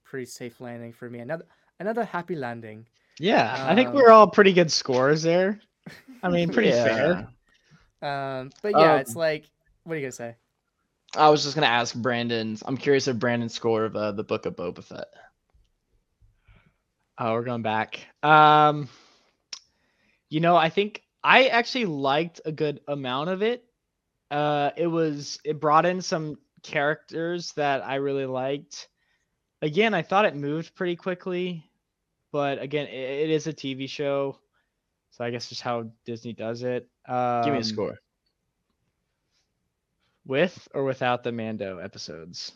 [0.04, 1.18] pretty safe landing for me.
[1.18, 1.46] Another
[1.82, 2.86] another happy landing.
[3.18, 5.60] Yeah, I think Um, we're all pretty good scores there.
[6.22, 7.28] I mean, pretty fair.
[8.00, 9.50] Um, but yeah, Um, it's like,
[9.84, 10.36] what are you gonna say?
[11.14, 12.62] I was just gonna ask Brandon's.
[12.64, 15.08] I'm curious of Brandon's score of uh, the Book of Boba Fett.
[17.18, 18.00] Oh, we're going back.
[18.22, 18.88] Um,
[20.30, 23.64] you know, I think I actually liked a good amount of it.
[24.30, 28.88] Uh, it was it brought in some characters that I really liked.
[29.60, 31.64] Again, I thought it moved pretty quickly,
[32.32, 34.38] but again, it, it is a TV show,
[35.10, 36.88] so I guess just how Disney does it.
[37.06, 37.98] Um, Give me a score.
[40.26, 42.52] with or without the Mando episodes.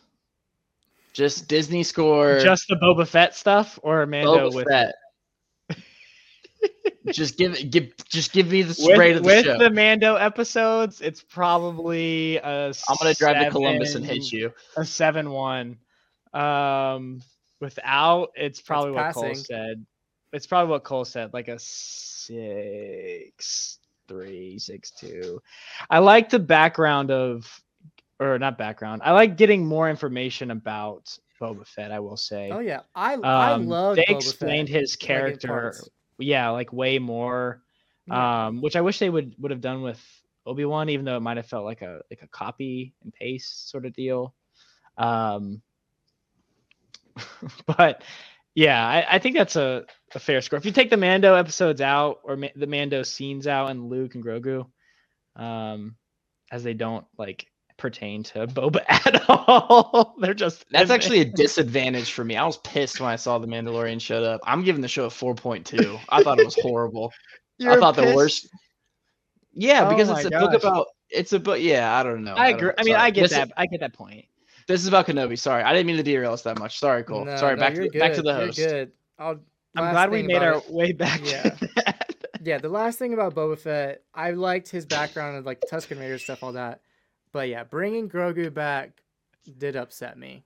[1.13, 2.39] Just Disney score.
[2.39, 4.95] Just the Boba Fett stuff, or Mando Boba with Fett.
[7.11, 7.71] just give it.
[7.71, 7.91] Give.
[8.09, 9.57] Just give me the with, of the with show.
[9.57, 14.53] the Mando episodes, it's probably a I'm gonna drive to Columbus and hit you.
[14.75, 15.77] A seven one.
[16.33, 17.21] Um,
[17.59, 19.85] without, it's probably what Cole said.
[20.33, 21.57] It's probably what Cole said, like a
[22.27, 25.41] six three six two.
[25.89, 27.49] I like the background of,
[28.19, 29.01] or not background.
[29.03, 31.91] I like getting more information about Boba Fett.
[31.91, 32.49] I will say.
[32.51, 33.95] Oh yeah, I I Um, love.
[33.95, 35.89] they Boba explained Fett, his character parts.
[36.19, 37.61] yeah like way more
[38.07, 38.47] Yeah.
[38.47, 40.01] um which i wish they would would have done with
[40.47, 43.69] Obi Wan, even though it might have felt like a like a copy and paste
[43.69, 44.33] sort of deal.
[44.97, 45.61] Um,
[47.77, 48.03] but
[48.55, 50.57] yeah, I, I think that's a, a fair score.
[50.57, 54.15] If you take the Mando episodes out or ma- the Mando scenes out and Luke
[54.15, 54.65] and Grogu,
[55.35, 55.95] um,
[56.51, 57.45] as they don't like
[57.77, 60.15] pertain to Boba at all.
[60.19, 62.35] They're just That's actually a disadvantage for me.
[62.35, 64.41] I was pissed when I saw the Mandalorian showed up.
[64.43, 65.99] I'm giving the show a 4.2.
[66.09, 67.11] I thought it was horrible.
[67.59, 68.49] I You're thought the worst.
[69.53, 70.87] Yeah, Oh because it's a book about.
[71.09, 71.59] It's a book.
[71.59, 72.35] Yeah, I don't know.
[72.35, 72.71] I don't agree.
[72.77, 73.05] I mean, Sorry.
[73.05, 73.51] I get This is- that.
[73.57, 74.25] I get that point.
[74.67, 75.37] This is about Kenobi.
[75.39, 76.79] Sorry, I didn't mean to derail us that much.
[76.79, 77.25] Sorry, Cole.
[77.25, 77.55] No, Sorry.
[77.55, 78.57] no, back you're to back to good, the you're host.
[78.57, 78.91] good.
[79.17, 79.39] I'll,
[79.75, 81.21] I'm glad we made our it- way back.
[81.23, 81.43] Yeah.
[81.43, 82.13] To that.
[82.43, 86.17] Yeah, the last thing about Boba Fett, I liked his background of like Tusken Raider
[86.19, 86.81] stuff, all that.
[87.31, 89.01] But yeah, bringing Grogu back
[89.57, 90.43] did upset me,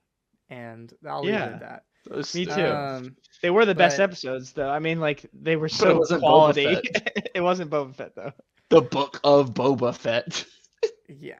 [0.50, 1.44] and I'll leave it Yeah.
[1.46, 1.84] at that.
[2.08, 2.52] Those- Me too.
[2.66, 4.68] Um, They were the best But- episodes, though.
[4.68, 6.78] I mean, like they were it so wasn't quality.
[7.34, 8.32] it wasn't Boba Fett though.
[8.68, 10.44] The book of Boba Fett.
[11.08, 11.34] yeah,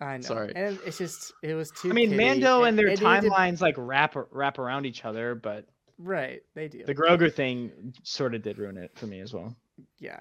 [0.00, 0.22] I know.
[0.22, 0.52] Sorry.
[0.54, 1.90] and it's just it was too.
[1.90, 2.24] I mean, kiddie.
[2.24, 5.66] Mando It- and their it needed timelines like wrap wrap around each other, but
[5.98, 6.40] right?
[6.54, 6.84] They do.
[6.84, 9.56] the Grogu thing sort of did ruin it for me as well.
[9.98, 10.20] yeah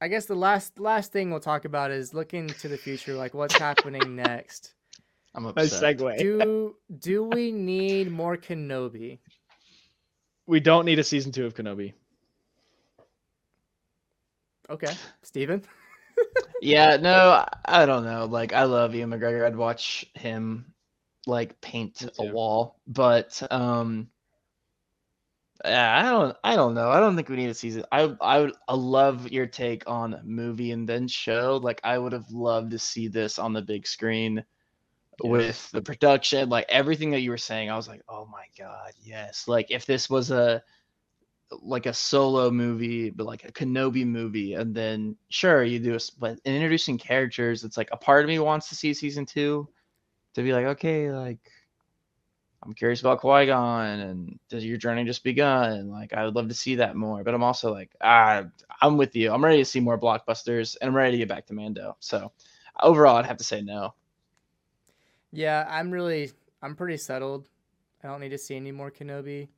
[0.00, 3.32] i guess the last last thing we'll talk about is looking to the future like
[3.34, 4.74] what's happening next
[5.34, 5.96] I'm Nice upset.
[5.98, 6.18] segue.
[6.18, 9.18] do do we need more kenobi
[10.46, 11.94] We don't need a season two of Kenobi.
[14.68, 15.62] okay steven
[16.62, 18.24] Yeah, no, I- don't know.
[18.24, 19.46] Like, I love Ewan McGregor.
[19.46, 20.72] I'd watch him
[21.26, 24.08] like paint a wall, but um,
[25.64, 26.88] yeah, I don't, I don't know.
[26.90, 27.84] I don't think we need a season.
[27.90, 31.60] I, I would, I love your take on movie and then show.
[31.62, 34.44] Like, I would have loved to see this on the big screen
[35.22, 37.70] with the production, like everything that you were saying.
[37.70, 39.48] I was like, oh my god, yes.
[39.48, 40.62] Like, if this was a
[41.62, 46.36] like a solo movie, but like a Kenobi movie, and then sure you do a
[46.44, 49.68] introducing characters, it's like a part of me wants to see season two
[50.34, 51.38] to be like, okay, like
[52.62, 55.88] I'm curious about Qui Gon, and does your journey just begun?
[55.90, 58.44] Like I would love to see that more, but I'm also like, ah,
[58.80, 59.32] I'm with you.
[59.32, 61.96] I'm ready to see more blockbusters, and I'm ready to get back to Mando.
[62.00, 62.32] So
[62.80, 63.94] overall, I'd have to say no.
[65.32, 66.30] yeah i'm really
[66.62, 67.48] i'm pretty settled
[68.02, 69.48] i don't need to see any more kenobi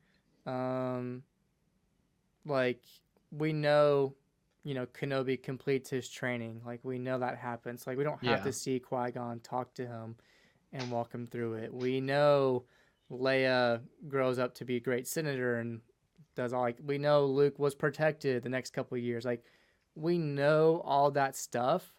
[0.45, 1.23] um
[2.45, 2.81] like
[3.31, 4.15] we know
[4.63, 6.61] you know kenobi completes his training.
[6.65, 7.85] Like we know that happens.
[7.87, 8.43] Like we don't have Yeah.
[8.43, 10.15] to see qui-gon talk to him
[10.73, 11.73] and walk him through it.
[11.73, 12.65] We know
[13.11, 15.81] leia grows up to be a great senator and
[16.35, 19.25] does all like we know luke was protected the next couple of years.
[19.25, 19.43] Like
[19.95, 21.91] we know all that stuff.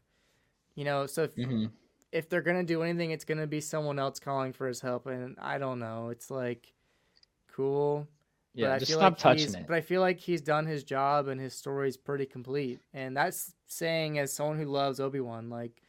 [0.76, 1.66] You know so if, Mm-hmm.
[2.12, 5.36] if they're gonna do anything it's gonna be someone else calling for his help and
[5.40, 6.10] i don't know.
[6.10, 6.72] It's like
[7.52, 8.06] cool
[8.54, 9.66] Yeah, but I just feel stop like touching he's, it.
[9.66, 12.80] But I feel like he's done his job and his story's pretty complete.
[12.92, 15.82] And that's saying as someone who loves Obi Wan, like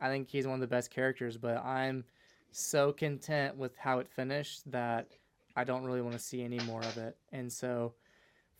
[0.00, 1.36] I think he's one of the best characters.
[1.36, 2.04] But I'm
[2.52, 5.08] so content with how it finished that
[5.56, 7.16] I don't really want to see any more of it.
[7.32, 7.94] And so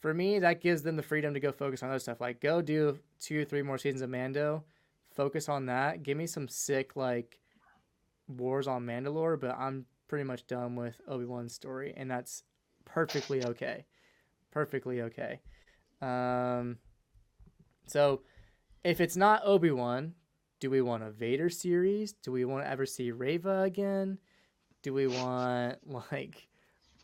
[0.00, 2.20] for me, that gives them the freedom to go focus on other stuff.
[2.20, 4.64] Like go do two or three more seasons of Mando,
[5.14, 6.02] focus on that.
[6.02, 7.40] Give me some sick like
[8.28, 12.42] wars on Mandalore, but I'm pretty much done with Obi Wan's story, and that's
[12.86, 13.84] perfectly okay.
[14.50, 15.40] Perfectly okay.
[16.00, 16.78] Um,
[17.86, 18.22] so
[18.82, 20.14] if it's not Obi Wan,
[20.60, 22.12] do we want a Vader series?
[22.12, 24.18] Do we want to ever see Reva again?
[24.82, 26.48] Do we want like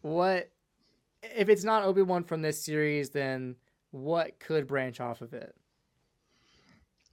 [0.01, 0.51] what?
[1.23, 3.57] If it's not Obi Wan from this series, then
[3.91, 5.55] what could branch off of it?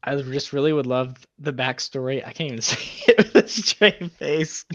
[0.04, 2.26] I just really would love the backstory.
[2.26, 2.78] I can't even say
[3.08, 4.66] it with a straight face.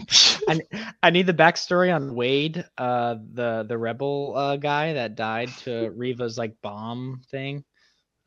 [0.47, 0.61] I,
[1.01, 5.91] I need the backstory on Wade, uh, the the rebel uh, guy that died to
[5.95, 7.63] Reva's like bomb thing.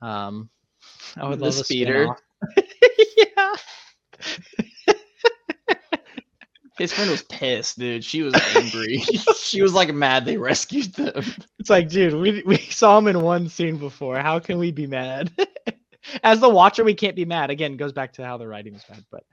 [0.02, 0.50] Um,
[1.16, 2.08] I would The love a speeder.
[3.16, 3.54] yeah,
[6.78, 8.04] His friend was pissed, dude.
[8.04, 8.98] She was angry.
[9.36, 11.24] she was like mad they rescued them.
[11.58, 14.18] it's like, dude, we we saw him in one scene before.
[14.18, 15.32] How can we be mad?
[16.22, 17.50] As the watcher, we can't be mad.
[17.50, 19.24] Again, goes back to how the writing was bad, but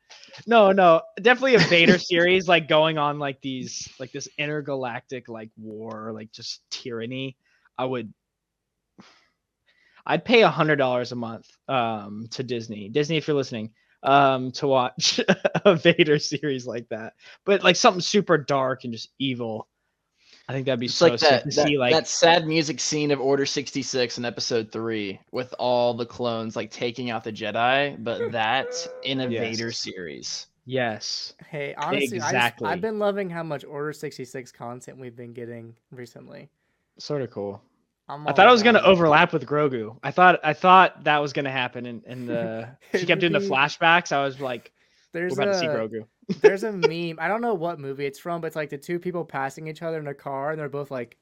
[0.48, 5.50] no, no, definitely a Vader series, like going on like these, like this intergalactic like
[5.58, 7.38] war, like just tyranny.
[7.78, 8.14] I would,
[10.06, 12.90] I'd pay a hundred dollars a month um, to Disney.
[12.90, 13.72] Disney, if you're listening,
[14.04, 15.20] um, to watch
[15.66, 17.14] a Vader series like that,
[17.46, 19.68] but like something super dark and just evil.
[20.48, 22.46] I think that'd be It's so like sick that, to that, see, like that sad
[22.46, 27.24] music scene of Order 66 in episode 3 with all the clones like taking out
[27.24, 28.68] the Jedi, but that
[29.04, 29.58] in a Yes.
[29.58, 30.48] Vader series.
[30.66, 32.66] yes, Hey, honestly, I Exactly.
[32.66, 36.50] just, I've been loving how much Order 66 content we've been getting recently.
[37.00, 37.62] sort of cool.
[38.08, 39.98] i thought I all thought it was gonna overlap with Grogu.
[40.04, 43.40] I thought I thought that was gonna happen in, in the she kept doing the
[43.40, 44.12] flashbacks.
[44.12, 44.72] I was like,
[45.16, 46.08] There's we're about a to see Grogu.
[46.42, 47.18] there's a meme.
[47.20, 49.82] I don't know what movie it's from, but it's like the two people passing each
[49.82, 51.18] other in a car, and they're both like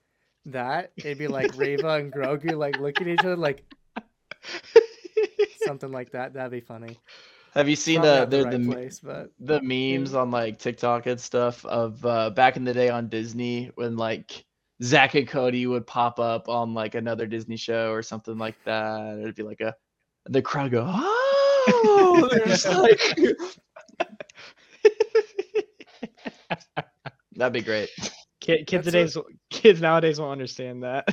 [0.46, 0.92] that.
[0.98, 3.64] It'd be like Reva and Grogu like looking at each other like
[5.64, 6.34] something like that.
[6.34, 6.98] That'd be funny.
[7.54, 10.58] Have you seen Probably the not the, right the, place, but the memes on like
[10.58, 14.44] TikTok and stuff of uh, back in the day on Disney when like
[14.82, 19.20] Zack and Cody would pop up on like another Disney show or something like that.
[19.20, 19.76] It'd be like a
[20.26, 20.90] the crowd go
[21.68, 23.00] oh, they're just like
[27.36, 27.90] that'd be great.
[28.40, 29.18] Kid, kids That's today's
[29.50, 31.08] kids nowadays won't understand that.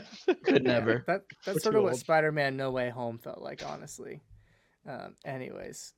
[0.45, 1.05] Could Yeah, never.
[1.07, 2.01] That We're that's sort too of what old.
[2.01, 4.20] Spider-Man No Way Home felt like, honestly.
[4.88, 5.93] Um, anyways,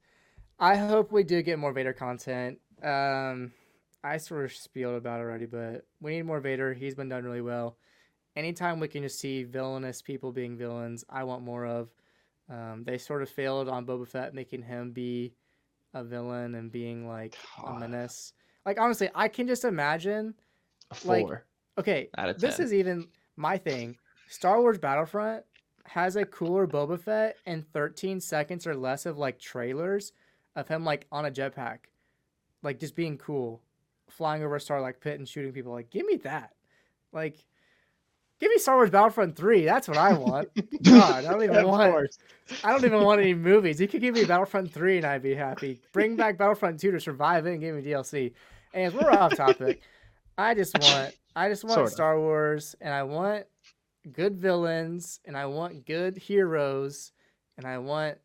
[0.59, 2.59] I hope we do get more Vader content.
[2.83, 3.53] Um,
[4.05, 6.75] I sort of spieled about it already, but we need more Vader.
[6.75, 7.79] He's been done really well.
[8.37, 11.89] Anytime we can just see villainous people being villains, I want more of.
[12.51, 15.35] Um, they sort of failed on Boba Fett, making him be
[15.95, 18.33] a villain and being like a menace.
[18.65, 20.35] Like honestly, I can just imagine.
[20.91, 21.45] A like, four
[21.79, 23.97] Okay, this is even my thing.
[24.29, 25.45] Star Wars Battlefront
[25.85, 30.13] has a cooler Boba Fett in 13 seconds or less of like trailers
[30.55, 31.79] of him like on a jetpack,
[32.63, 33.63] like just being cool,
[34.09, 35.73] flying over a Sarlacc Pit and shooting people.
[35.73, 36.53] Like, give me that.
[37.11, 37.37] Like,
[38.39, 39.65] give me Star Wars Battlefront 3.
[39.65, 40.51] That's what I want.
[40.83, 41.91] God, I don't even want.
[41.91, 42.19] course.
[42.63, 43.81] I don't even want any movies.
[43.81, 45.81] You could give me Battlefront 3 and I'd be happy.
[45.93, 48.33] Bring back Battlefront 2 to survive it and give me DLC.
[48.75, 49.83] And we're off topic.
[50.39, 51.91] I just want I just want Sorta.
[51.91, 53.45] Star Wars and I want
[54.13, 57.13] good villains and I want good heroes
[57.57, 58.19] and I want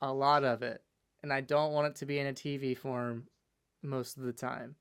[0.00, 0.82] a lot of it.
[1.22, 3.24] And I don't want it to be in a TV form
[3.82, 4.74] most of the time.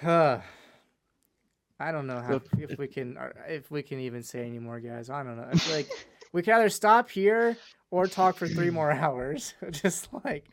[0.00, 0.40] Huh.
[1.80, 3.16] I don't know how Look, if we can
[3.46, 5.10] if we can even say anymore, guys.
[5.10, 5.46] I don't know.
[5.48, 5.88] I feel like
[6.32, 7.56] we can either stop here
[7.92, 9.54] or talk for three more hours.
[9.70, 10.50] Just like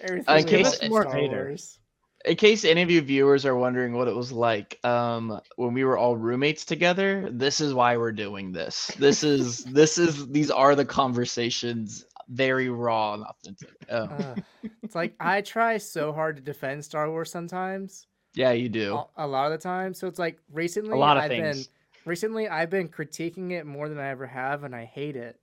[0.00, 0.38] everything.
[0.38, 1.04] in case- more.
[1.04, 1.78] Wars.
[2.24, 5.82] In case any of you viewers are wondering what it was like um, when we
[5.84, 8.92] were all roommates together, this is why we're doing this.
[8.98, 13.70] This is this is these are the conversations, very raw and authentic.
[13.90, 14.42] Oh, Ugh.
[14.84, 18.94] it's like I try so hard to defend Star Wars sometimes, yeah, you do.
[19.16, 19.92] a, a lot of the time.
[19.92, 21.66] So it's like recently, A lot of I've things.
[21.66, 21.72] been
[22.04, 25.40] recently I've been critiquing it more than I ever have, and I hate it.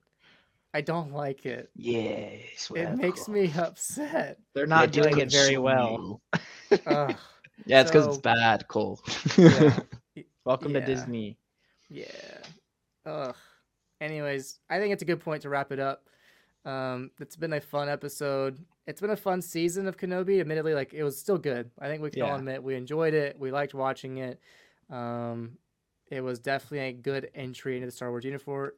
[0.72, 1.68] I don't like it.
[1.74, 4.38] Yes, It makes me upset.
[4.54, 6.20] They're not doing it very well.
[7.66, 9.00] Yeah, it's because it's bad, Cole.
[9.36, 9.78] Yeah.
[10.46, 10.80] Welcome Yeah.
[10.80, 11.36] to Disney.
[11.90, 12.06] Yeah.
[13.04, 13.36] Ugh.
[14.00, 16.08] Anyways, I think it's a good point to wrap it up.
[16.64, 18.58] Um, it's been a fun episode.
[18.86, 20.40] It's been a fun season of Kenobi.
[20.40, 21.70] Admittedly, like it was still good.
[21.78, 23.38] I think we can all admit we enjoyed it.
[23.38, 24.40] We liked watching it.
[24.88, 25.58] Um,
[26.10, 28.24] it was definitely a good entry into the Star Wars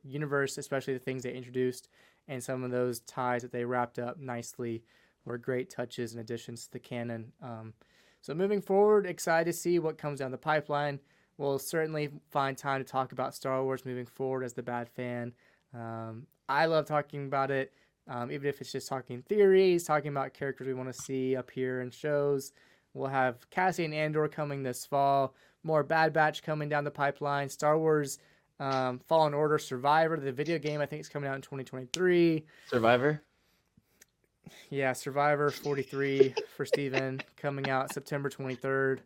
[0.02, 1.88] universe, especially the things they introduced
[2.28, 4.82] and some of those ties that they wrapped up nicely
[5.24, 7.32] were great touches and additions to the canon.
[7.42, 7.74] Um,
[8.20, 11.00] so moving forward, excited to see what comes down the pipeline.
[11.38, 15.32] We'll certainly find time to talk about Star Wars moving forward as the bad fan.
[15.74, 17.72] Um, I love talking about it,
[18.06, 21.50] um, even if it's just talking theories, talking about characters we want to see up
[21.50, 22.52] here in shows.
[22.94, 27.78] We'll have Cassian Andor coming this fall, more Bad Batch coming down the pipeline, Star
[27.78, 28.18] Wars
[28.60, 32.44] um, Fallen Order Survivor, the video game, I think is coming out in 2023.
[32.68, 33.22] Survivor.
[34.70, 39.00] Yeah, Survivor 43 for Steven coming out September 23rd,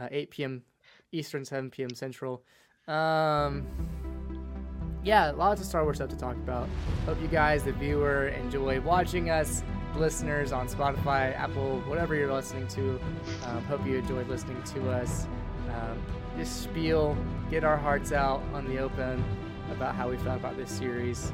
[0.00, 0.62] uh, 8 p.m.
[1.12, 1.94] Eastern, 7 p.m.
[1.94, 2.42] Central.
[2.86, 3.66] Um,
[5.04, 6.68] yeah, lots of Star Wars stuff to talk about.
[7.06, 9.62] Hope you guys, the viewer, enjoy watching us.
[9.96, 13.00] Listeners on Spotify, Apple, whatever you're listening to,
[13.46, 15.26] um, hope you enjoyed listening to us.
[15.70, 16.00] Um,
[16.36, 17.16] just spiel,
[17.50, 19.24] get our hearts out on the open
[19.70, 21.32] about how we felt about this series.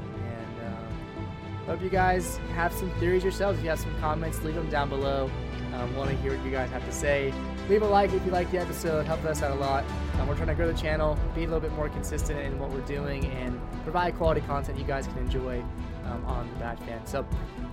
[1.66, 3.58] Hope you guys have some theories yourselves.
[3.58, 5.30] If you have some comments, leave them down below.
[5.74, 7.32] Um, Want to hear what you guys have to say.
[7.68, 9.06] Leave a like if you like the episode.
[9.06, 9.82] Help us out a lot.
[10.14, 12.70] Um, we're trying to grow the channel, be a little bit more consistent in what
[12.70, 15.64] we're doing, and provide quality content you guys can enjoy
[16.04, 17.04] um, on the Bad Fan.
[17.06, 17.26] So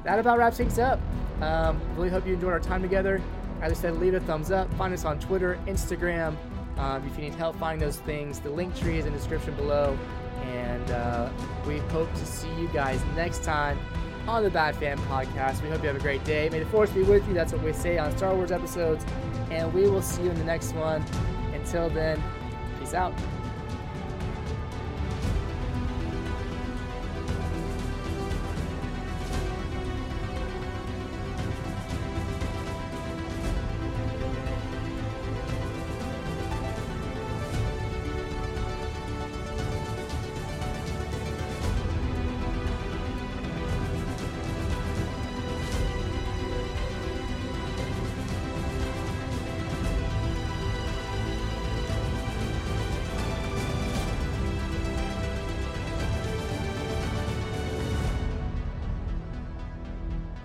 [0.03, 0.99] that about wraps things up.
[1.41, 3.21] Um, really hope you enjoyed our time together.
[3.61, 4.73] As I said, leave a thumbs up.
[4.75, 6.35] Find us on Twitter, Instagram.
[6.77, 9.53] Um, if you need help finding those things, the link tree is in the description
[9.55, 9.97] below.
[10.41, 11.29] And uh,
[11.67, 13.79] we hope to see you guys next time
[14.27, 15.61] on the Bad Fan Podcast.
[15.61, 16.49] We hope you have a great day.
[16.49, 17.33] May the Force be with you.
[17.33, 19.05] That's what we say on Star Wars episodes.
[19.49, 21.03] And we will see you in the next one.
[21.53, 22.21] Until then,
[22.79, 23.13] peace out.